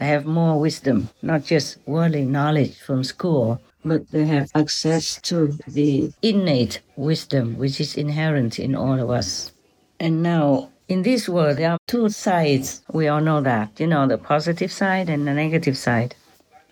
They 0.00 0.08
have 0.08 0.26
more 0.26 0.58
wisdom, 0.58 1.08
not 1.22 1.44
just 1.44 1.78
worldly 1.86 2.24
knowledge 2.24 2.76
from 2.80 3.04
school, 3.04 3.60
but 3.84 4.10
they 4.10 4.26
have 4.26 4.50
access 4.52 5.20
to 5.30 5.56
the 5.68 6.12
innate 6.20 6.80
wisdom 6.96 7.56
which 7.58 7.80
is 7.80 7.96
inherent 7.96 8.58
in 8.58 8.74
all 8.74 8.98
of 8.98 9.08
us. 9.08 9.52
And 10.00 10.20
now, 10.20 10.70
in 10.88 11.02
this 11.02 11.28
world, 11.28 11.58
there 11.58 11.70
are 11.70 11.78
two 11.86 12.08
sides. 12.08 12.82
We 12.92 13.06
all 13.06 13.20
know 13.20 13.40
that, 13.42 13.78
you 13.78 13.86
know, 13.86 14.08
the 14.08 14.18
positive 14.18 14.72
side 14.72 15.08
and 15.08 15.28
the 15.28 15.32
negative 15.32 15.78
side. 15.78 16.16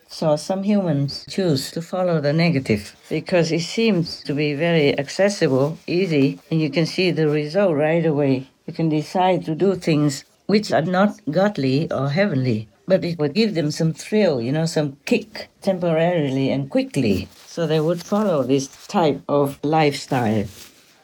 So 0.09 0.35
some 0.35 0.63
humans 0.63 1.25
choose 1.29 1.71
to 1.71 1.81
follow 1.81 2.19
the 2.19 2.33
negative 2.33 2.93
because 3.07 3.53
it 3.53 3.61
seems 3.61 4.21
to 4.23 4.33
be 4.33 4.53
very 4.53 4.99
accessible, 4.99 5.77
easy, 5.87 6.39
and 6.51 6.59
you 6.59 6.69
can 6.69 6.85
see 6.85 7.11
the 7.11 7.29
result 7.29 7.77
right 7.77 8.05
away. 8.05 8.48
You 8.69 8.75
can 8.75 8.89
decide 8.89 9.45
to 9.45 9.55
do 9.55 9.73
things 9.73 10.25
which 10.45 10.71
are 10.71 10.83
not 10.83 11.19
godly 11.31 11.91
or 11.91 12.11
heavenly, 12.11 12.67
but 12.87 13.03
it 13.03 13.17
would 13.17 13.33
give 13.33 13.55
them 13.55 13.71
some 13.71 13.93
thrill, 13.93 14.39
you 14.39 14.51
know, 14.51 14.67
some 14.67 14.97
kick 15.05 15.49
temporarily 15.63 16.51
and 16.51 16.69
quickly. 16.69 17.27
So 17.47 17.65
they 17.65 17.79
would 17.79 18.03
follow 18.03 18.43
this 18.43 18.67
type 18.85 19.23
of 19.27 19.57
lifestyle. 19.63 20.45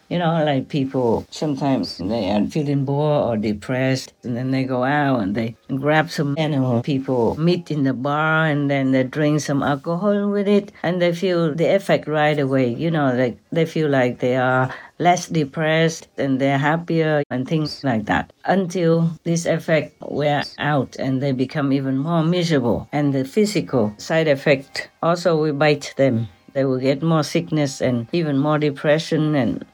You 0.10 0.20
know, 0.20 0.46
like 0.46 0.70
people 0.70 1.26
sometimes 1.32 1.98
they 1.98 2.30
are 2.30 2.46
feeling 2.46 2.86
bored 2.86 3.26
or 3.26 3.38
depressed, 3.38 4.14
and 4.22 4.38
then 4.38 4.52
they 4.52 4.64
go 4.64 4.84
out 4.84 5.22
and 5.22 5.34
they 5.34 5.56
grab 5.76 6.12
some 6.12 6.36
animal 6.38 6.84
people 6.84 7.36
meat 7.40 7.72
in 7.72 7.82
the 7.82 7.94
bar, 7.94 8.46
and 8.46 8.70
then 8.70 8.92
they 8.92 9.02
drink 9.02 9.42
some 9.42 9.64
alcohol 9.64 10.30
with 10.30 10.48
it, 10.48 10.72
and 10.84 11.02
they 11.02 11.12
feel 11.12 11.56
the 11.56 11.74
effect 11.74 12.08
right 12.08 12.38
away. 12.38 12.72
You 12.72 12.92
know, 12.92 13.12
like 13.16 13.40
they 13.52 13.66
feel 13.66 13.90
like 13.90 14.20
they 14.20 14.36
are 14.36 14.72
less 15.00 15.28
depressed 15.28 16.08
and 16.18 16.40
they're 16.40 16.58
happier 16.58 17.24
and 17.30 17.48
things 17.48 17.84
like 17.84 18.06
that. 18.06 18.32
Until 18.46 19.12
this 19.24 19.46
effect 19.46 19.96
wear 20.02 20.44
out 20.58 20.96
and 20.98 21.22
they 21.22 21.32
become 21.32 21.74
even 21.74 21.98
more 21.98 22.24
miserable 22.24 22.88
and 22.92 23.14
the 23.14 23.26
physical 23.26 23.94
side 23.98 24.28
effect 24.28 24.90
also 25.02 25.36
will 25.36 25.54
bite 25.54 25.94
them. 25.98 26.28
They 26.54 26.64
will 26.64 26.80
get 26.80 27.04
more 27.04 27.24
sickness 27.24 27.82
and 27.82 28.08
even 28.14 28.38
more 28.38 28.58
depression 28.58 29.36
and 29.36 29.66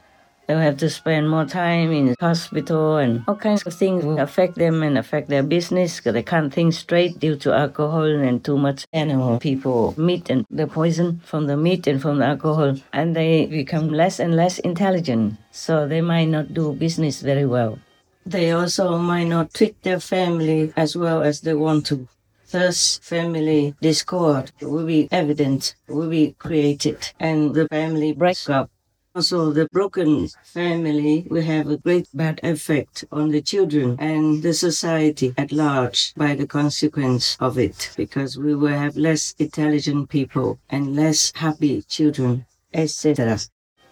they'll 0.46 0.58
have 0.58 0.76
to 0.78 0.90
spend 0.90 1.28
more 1.28 1.44
time 1.44 1.92
in 1.92 2.14
hospital 2.20 2.96
and 2.96 3.22
all 3.28 3.36
kinds 3.36 3.62
of 3.66 3.74
things 3.74 4.04
will 4.04 4.18
affect 4.18 4.56
them 4.56 4.82
and 4.82 4.98
affect 4.98 5.28
their 5.28 5.42
business 5.42 5.96
because 5.96 6.14
they 6.14 6.22
can't 6.22 6.52
think 6.52 6.72
straight 6.72 7.18
due 7.18 7.36
to 7.36 7.52
alcohol 7.52 8.04
and 8.04 8.44
too 8.44 8.58
much 8.58 8.86
animal. 8.92 9.38
People 9.38 9.94
meat 9.96 10.30
and 10.30 10.44
the 10.50 10.66
poison 10.66 11.20
from 11.24 11.46
the 11.46 11.56
meat 11.56 11.86
and 11.86 12.00
from 12.02 12.18
the 12.18 12.26
alcohol 12.26 12.76
and 12.92 13.16
they 13.16 13.46
become 13.46 13.88
less 13.88 14.18
and 14.18 14.36
less 14.36 14.58
intelligent. 14.58 15.36
So 15.50 15.86
they 15.86 16.00
might 16.00 16.28
not 16.28 16.54
do 16.54 16.72
business 16.72 17.20
very 17.20 17.46
well. 17.46 17.78
They 18.24 18.52
also 18.52 18.98
might 18.98 19.24
not 19.24 19.52
treat 19.52 19.82
their 19.82 19.98
family 19.98 20.72
as 20.76 20.96
well 20.96 21.22
as 21.22 21.40
they 21.40 21.54
want 21.54 21.86
to. 21.86 22.08
Thus, 22.52 22.98
family 22.98 23.74
discord 23.80 24.52
will 24.60 24.86
be 24.86 25.08
evident, 25.10 25.74
will 25.88 26.10
be 26.10 26.36
created, 26.38 27.10
and 27.18 27.54
the 27.54 27.66
family 27.68 28.12
breaks 28.12 28.48
up. 28.48 28.70
Also, 29.14 29.52
the 29.52 29.68
broken 29.72 30.26
family 30.42 31.26
will 31.28 31.42
have 31.42 31.68
a 31.68 31.76
great 31.76 32.08
bad 32.14 32.40
effect 32.42 33.04
on 33.12 33.28
the 33.28 33.42
children 33.42 33.94
and 33.98 34.42
the 34.42 34.54
society 34.54 35.34
at 35.36 35.52
large 35.52 36.14
by 36.16 36.34
the 36.34 36.46
consequence 36.46 37.36
of 37.38 37.58
it, 37.58 37.92
because 37.94 38.38
we 38.38 38.54
will 38.54 38.72
have 38.72 38.96
less 38.96 39.34
intelligent 39.38 40.08
people 40.08 40.58
and 40.70 40.96
less 40.96 41.30
happy 41.34 41.82
children, 41.82 42.46
etc. 42.72 43.38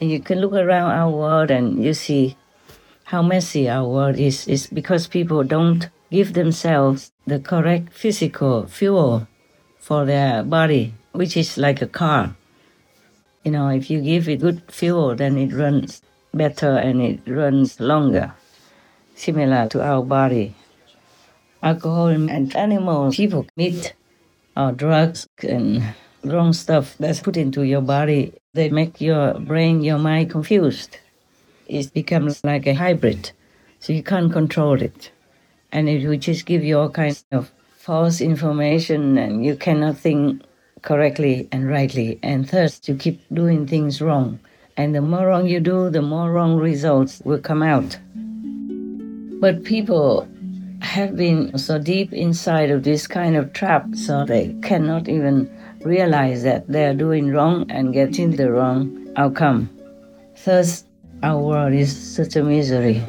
And 0.00 0.10
you 0.10 0.20
can 0.20 0.40
look 0.40 0.54
around 0.54 0.92
our 0.92 1.10
world 1.10 1.50
and 1.50 1.84
you 1.84 1.92
see 1.92 2.38
how 3.04 3.20
messy 3.20 3.68
our 3.68 3.86
world 3.86 4.16
is. 4.16 4.48
It's 4.48 4.68
because 4.68 5.06
people 5.06 5.44
don't 5.44 5.90
give 6.10 6.32
themselves 6.32 7.12
the 7.26 7.40
correct 7.40 7.92
physical 7.92 8.66
fuel 8.66 9.28
for 9.78 10.06
their 10.06 10.42
body, 10.42 10.94
which 11.12 11.36
is 11.36 11.58
like 11.58 11.82
a 11.82 11.86
car. 11.86 12.34
You 13.44 13.50
know, 13.52 13.68
if 13.68 13.90
you 13.90 14.00
give 14.00 14.28
it 14.28 14.40
good 14.40 14.62
fuel, 14.68 15.14
then 15.14 15.38
it 15.38 15.52
runs 15.52 16.02
better 16.34 16.76
and 16.76 17.00
it 17.00 17.20
runs 17.26 17.80
longer, 17.80 18.34
similar 19.14 19.68
to 19.68 19.82
our 19.82 20.02
body. 20.02 20.54
Alcohol 21.62 22.08
and 22.08 22.54
animal, 22.56 23.10
people, 23.12 23.46
meat, 23.56 23.94
or 24.56 24.72
drugs 24.72 25.26
and 25.42 25.94
wrong 26.24 26.52
stuff 26.52 26.96
that's 26.98 27.20
put 27.20 27.36
into 27.36 27.62
your 27.62 27.80
body, 27.82 28.34
they 28.54 28.68
make 28.68 29.00
your 29.00 29.34
brain, 29.34 29.82
your 29.82 29.98
mind 29.98 30.30
confused. 30.30 30.98
It 31.66 31.92
becomes 31.94 32.42
like 32.44 32.66
a 32.66 32.74
hybrid, 32.74 33.32
so 33.78 33.92
you 33.92 34.02
can't 34.02 34.32
control 34.32 34.80
it 34.80 35.10
and 35.72 35.88
it 35.88 36.06
will 36.06 36.18
just 36.18 36.46
give 36.46 36.64
you 36.64 36.78
all 36.78 36.90
kinds 36.90 37.24
of 37.32 37.52
false 37.76 38.20
information 38.20 39.18
and 39.18 39.44
you 39.44 39.56
cannot 39.56 39.96
think 39.96 40.42
correctly 40.82 41.48
and 41.52 41.68
rightly. 41.68 42.18
And 42.22 42.46
thus 42.46 42.80
you 42.88 42.94
keep 42.94 43.22
doing 43.32 43.66
things 43.66 44.00
wrong. 44.00 44.38
And 44.76 44.94
the 44.94 45.00
more 45.00 45.26
wrong 45.26 45.46
you 45.46 45.60
do 45.60 45.90
the 45.90 46.02
more 46.02 46.32
wrong 46.32 46.56
results 46.56 47.20
will 47.24 47.40
come 47.40 47.62
out. 47.62 47.98
But 49.40 49.64
people 49.64 50.28
have 50.80 51.16
been 51.16 51.56
so 51.58 51.78
deep 51.78 52.12
inside 52.12 52.70
of 52.70 52.84
this 52.84 53.06
kind 53.06 53.36
of 53.36 53.52
trap 53.52 53.94
so 53.94 54.24
they 54.24 54.54
cannot 54.62 55.08
even 55.08 55.50
realize 55.84 56.42
that 56.42 56.68
they 56.68 56.86
are 56.86 56.94
doing 56.94 57.30
wrong 57.30 57.70
and 57.70 57.92
getting 57.92 58.36
the 58.36 58.50
wrong 58.50 59.12
outcome. 59.16 59.68
Thus 60.44 60.84
our 61.22 61.38
world 61.38 61.74
is 61.74 61.94
such 61.94 62.36
a 62.36 62.42
misery 62.42 63.04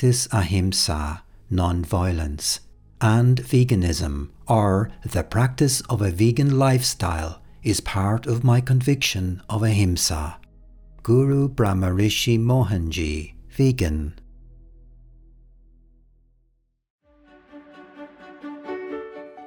practice 0.00 0.28
ahimsa, 0.32 1.22
non-violence, 1.50 2.60
and 3.02 3.42
veganism, 3.42 4.30
or 4.48 4.90
the 5.04 5.22
practice 5.22 5.82
of 5.90 6.00
a 6.00 6.10
vegan 6.10 6.58
lifestyle, 6.58 7.42
is 7.62 7.82
part 7.82 8.26
of 8.26 8.42
my 8.42 8.62
conviction 8.62 9.42
of 9.50 9.62
ahimsa. 9.62 10.38
Guru 11.02 11.50
Brahmarishi 11.50 12.38
Mohanji, 12.38 13.34
vegan. 13.50 14.14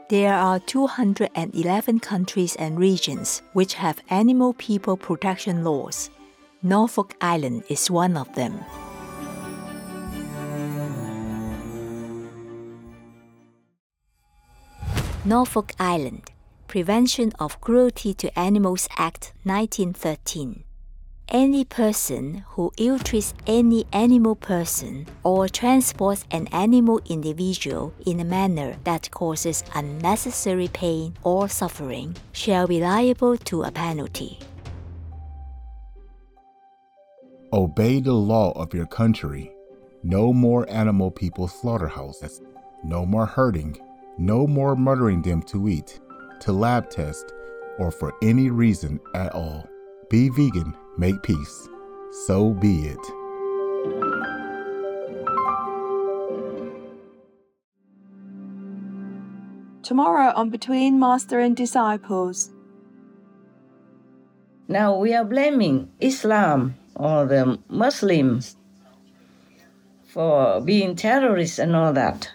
There 0.10 0.36
are 0.36 0.60
211 0.60 2.00
countries 2.00 2.56
and 2.58 2.78
regions 2.78 3.42
which 3.54 3.74
have 3.74 4.04
animal 4.12 4.54
people 4.54 4.98
protection 4.98 5.64
laws. 5.64 6.12
Norfolk 6.62 7.16
Island 7.22 7.64
is 7.70 7.90
one 7.90 8.16
of 8.16 8.32
them. 8.36 8.64
Norfolk 15.26 15.72
Island 15.80 16.32
Prevention 16.68 17.32
of 17.40 17.62
Cruelty 17.62 18.14
to 18.16 18.38
Animals 18.38 18.90
Act 18.98 19.32
1913. 19.44 20.66
Any 21.30 21.64
person 21.64 22.44
who 22.50 22.74
ill 22.78 23.00
treats 23.00 23.34
any 23.48 23.86
animal 23.94 24.36
person 24.36 25.08
or 25.24 25.48
transports 25.48 26.26
an 26.30 26.48
animal 26.48 27.00
individual 27.06 27.94
in 28.06 28.20
a 28.20 28.26
manner 28.26 28.76
that 28.84 29.12
causes 29.12 29.64
unnecessary 29.74 30.68
pain 30.68 31.14
or 31.24 31.48
suffering 31.48 32.18
shall 32.34 32.68
be 32.68 32.82
liable 32.82 33.38
to 33.38 33.64
a 33.64 33.72
penalty. 33.72 34.40
Obey 37.54 38.02
the 38.02 38.12
law 38.12 38.52
of 38.60 38.74
your 38.74 38.88
country. 38.88 39.54
No 40.04 40.34
more 40.34 40.70
animal 40.70 41.12
people 41.12 41.48
slaughterhouses. 41.48 42.42
No 42.84 43.06
more 43.06 43.26
hurting 43.26 43.80
no 44.18 44.48
more 44.48 44.76
murdering 44.76 45.22
them 45.22 45.42
to 45.44 45.68
eat, 45.68 46.00
to 46.42 46.52
lab 46.52 46.90
test, 46.90 47.34
or 47.80 47.92
for 47.92 48.14
any 48.22 48.50
reason 48.50 49.00
at 49.16 49.34
all. 49.34 49.68
Be 50.10 50.30
vegan, 50.30 50.76
make 50.98 51.22
peace. 51.24 51.70
So 52.26 52.54
be 52.54 52.88
it. 52.88 53.00
Tomorrow 59.84 60.34
on 60.36 60.50
Between 60.50 61.00
Master 61.00 61.40
and 61.40 61.56
Disciples. 61.58 62.52
Now 64.68 64.98
we 64.98 65.14
are 65.14 65.26
blaming 65.26 65.92
Islam 66.00 66.76
or 66.96 67.26
the 67.26 67.60
Muslims 67.68 68.56
for 70.08 70.62
being 70.62 70.96
terrorists 70.96 71.60
and 71.60 71.76
all 71.76 71.92
that. 71.94 72.32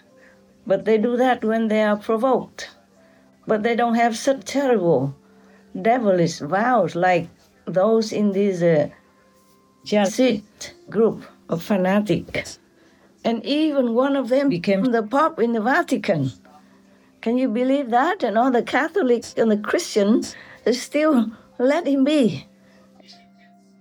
But 0.69 0.85
they 0.85 0.99
do 0.99 1.17
that 1.17 1.43
when 1.43 1.67
they 1.67 1.81
are 1.81 1.97
provoked. 1.97 2.69
But 3.47 3.63
they 3.63 3.75
don't 3.75 3.95
have 3.95 4.15
such 4.15 4.45
terrible, 4.45 5.15
devilish 5.73 6.37
vows 6.37 6.95
like 6.95 7.27
those 7.65 8.11
in 8.11 8.33
this 8.33 8.61
uh, 8.61 8.89
Jesuit 9.83 10.75
group 10.87 11.23
of 11.49 11.63
fanatics. 11.63 12.59
And 13.25 13.43
even 13.43 13.95
one 13.95 14.15
of 14.15 14.29
them 14.29 14.49
became 14.49 14.83
the 14.83 15.01
Pope 15.01 15.39
in 15.39 15.53
the 15.53 15.61
Vatican. 15.75 16.31
Can 17.21 17.39
you 17.39 17.49
believe 17.49 17.89
that? 17.89 18.21
And 18.21 18.37
all 18.37 18.51
the 18.51 18.61
Catholics 18.61 19.33
and 19.35 19.49
the 19.49 19.57
Christians 19.57 20.35
still 20.71 21.31
let 21.57 21.87
him 21.87 22.03
be. 22.03 22.45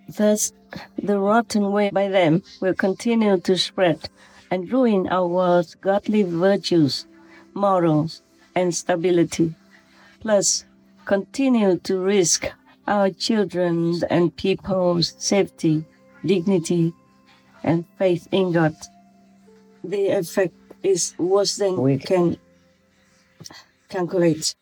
Thus, 0.09 0.55
the 0.97 1.19
rotten 1.19 1.71
way 1.71 1.91
by 1.91 2.09
them 2.09 2.43
will 2.63 2.73
continue 2.73 3.37
to 3.41 3.59
spread 3.59 4.09
and 4.51 4.73
ruin 4.73 5.09
our 5.09 5.27
world's 5.27 5.75
godly 5.75 6.23
virtues, 6.23 7.07
morals, 7.55 8.23
and 8.55 8.75
stability. 8.75 9.55
Plus, 10.21 10.65
continue 11.05 11.79
to 11.79 11.99
risk 11.99 12.51
our 12.87 13.11
children's 13.11 14.03
and 14.05 14.35
people's 14.37 15.15
safety, 15.19 15.85
dignity, 16.25 16.93
and 17.63 17.85
faith 17.99 18.27
in 18.33 18.53
God. 18.53 18.75
The 19.85 20.09
effect 20.09 20.55
is 20.83 21.15
worse 21.19 21.57
than 21.57 21.77
we 21.77 21.99
can 21.99 22.39
calculate. 23.89 24.55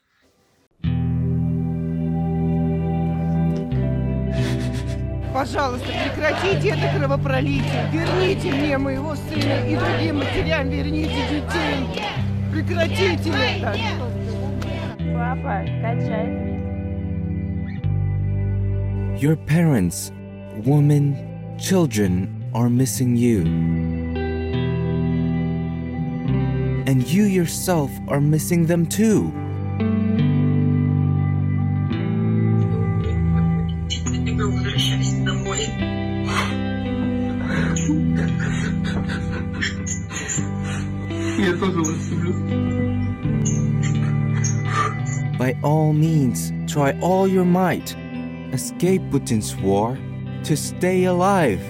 Пожалуйста, 5.35 5.87
прекратите 5.87 6.69
это 6.69 6.97
кровопролитие. 6.97 7.87
Верните 7.91 8.51
мне 8.51 8.77
моего 8.77 9.15
сына 9.15 9.65
и 9.67 9.75
другим 9.75 10.17
матерям 10.17 10.69
верните 10.69 11.15
детей. 11.29 12.05
Прекратите 12.51 13.29
это. 13.29 13.75
Папа, 15.13 15.65
качай. 15.81 16.51
Your 19.21 19.37
parents, 19.45 20.11
women, 20.65 21.15
children 21.57 22.27
are 22.53 22.69
missing 22.69 23.15
you. 23.15 23.43
And 26.87 27.07
you 27.07 27.23
yourself 27.23 27.89
are 28.09 28.19
missing 28.19 28.65
them 28.65 28.85
too. 28.85 29.31
By 45.46 45.56
all 45.62 45.92
means, 45.92 46.52
try 46.66 46.98
all 47.00 47.28
your 47.28 47.44
might. 47.44 47.94
Escape 48.52 49.00
Putin's 49.12 49.54
war 49.54 49.96
to 50.42 50.56
stay 50.56 51.04
alive. 51.04 51.62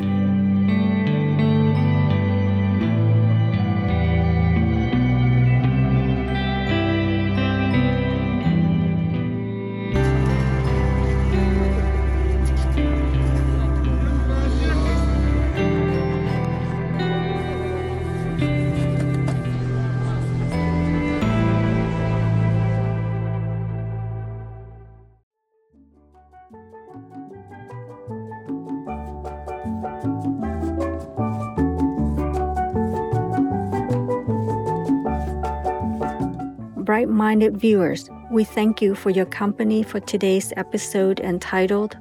Bright 36.96 37.10
minded 37.10 37.58
viewers, 37.58 38.08
we 38.30 38.42
thank 38.42 38.80
you 38.80 38.94
for 38.94 39.10
your 39.10 39.26
company 39.26 39.82
for 39.82 40.00
today's 40.00 40.50
episode 40.56 41.20
entitled 41.20 41.94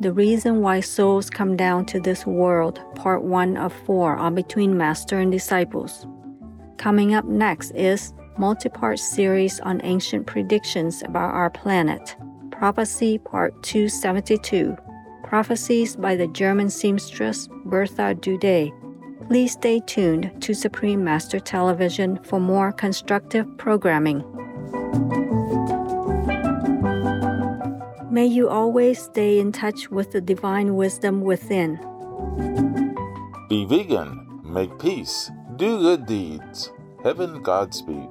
The 0.00 0.12
Reason 0.12 0.60
Why 0.60 0.80
Souls 0.80 1.30
Come 1.30 1.56
Down 1.56 1.86
to 1.86 1.98
This 1.98 2.26
World, 2.26 2.78
Part 2.94 3.22
1 3.22 3.56
of 3.56 3.72
4 3.86 4.14
on 4.14 4.34
Between 4.34 4.76
Master 4.76 5.18
and 5.20 5.32
Disciples. 5.32 6.06
Coming 6.76 7.14
up 7.14 7.24
next 7.24 7.70
is 7.70 8.12
multi-part 8.36 8.98
series 8.98 9.58
on 9.60 9.80
ancient 9.84 10.26
predictions 10.26 11.02
about 11.02 11.32
our 11.32 11.48
planet. 11.48 12.14
Prophecy 12.50 13.16
Part 13.16 13.54
272. 13.62 14.76
Prophecies 15.24 15.96
by 15.96 16.14
the 16.14 16.26
German 16.26 16.68
seamstress 16.68 17.48
Bertha 17.64 18.14
Dudde. 18.14 18.70
Please 19.28 19.52
stay 19.52 19.80
tuned 19.80 20.30
to 20.42 20.54
Supreme 20.54 21.02
Master 21.02 21.40
Television 21.40 22.18
for 22.22 22.38
more 22.38 22.72
constructive 22.72 23.46
programming. 23.56 24.24
May 28.10 28.26
you 28.26 28.48
always 28.48 29.00
stay 29.00 29.38
in 29.38 29.52
touch 29.52 29.90
with 29.90 30.12
the 30.12 30.20
divine 30.20 30.76
wisdom 30.76 31.22
within. 31.22 31.76
Be 33.48 33.64
vegan, 33.64 34.40
make 34.44 34.78
peace, 34.78 35.30
do 35.56 35.78
good 35.78 36.06
deeds. 36.06 36.70
Heaven 37.02 37.42
Godspeed. 37.42 38.10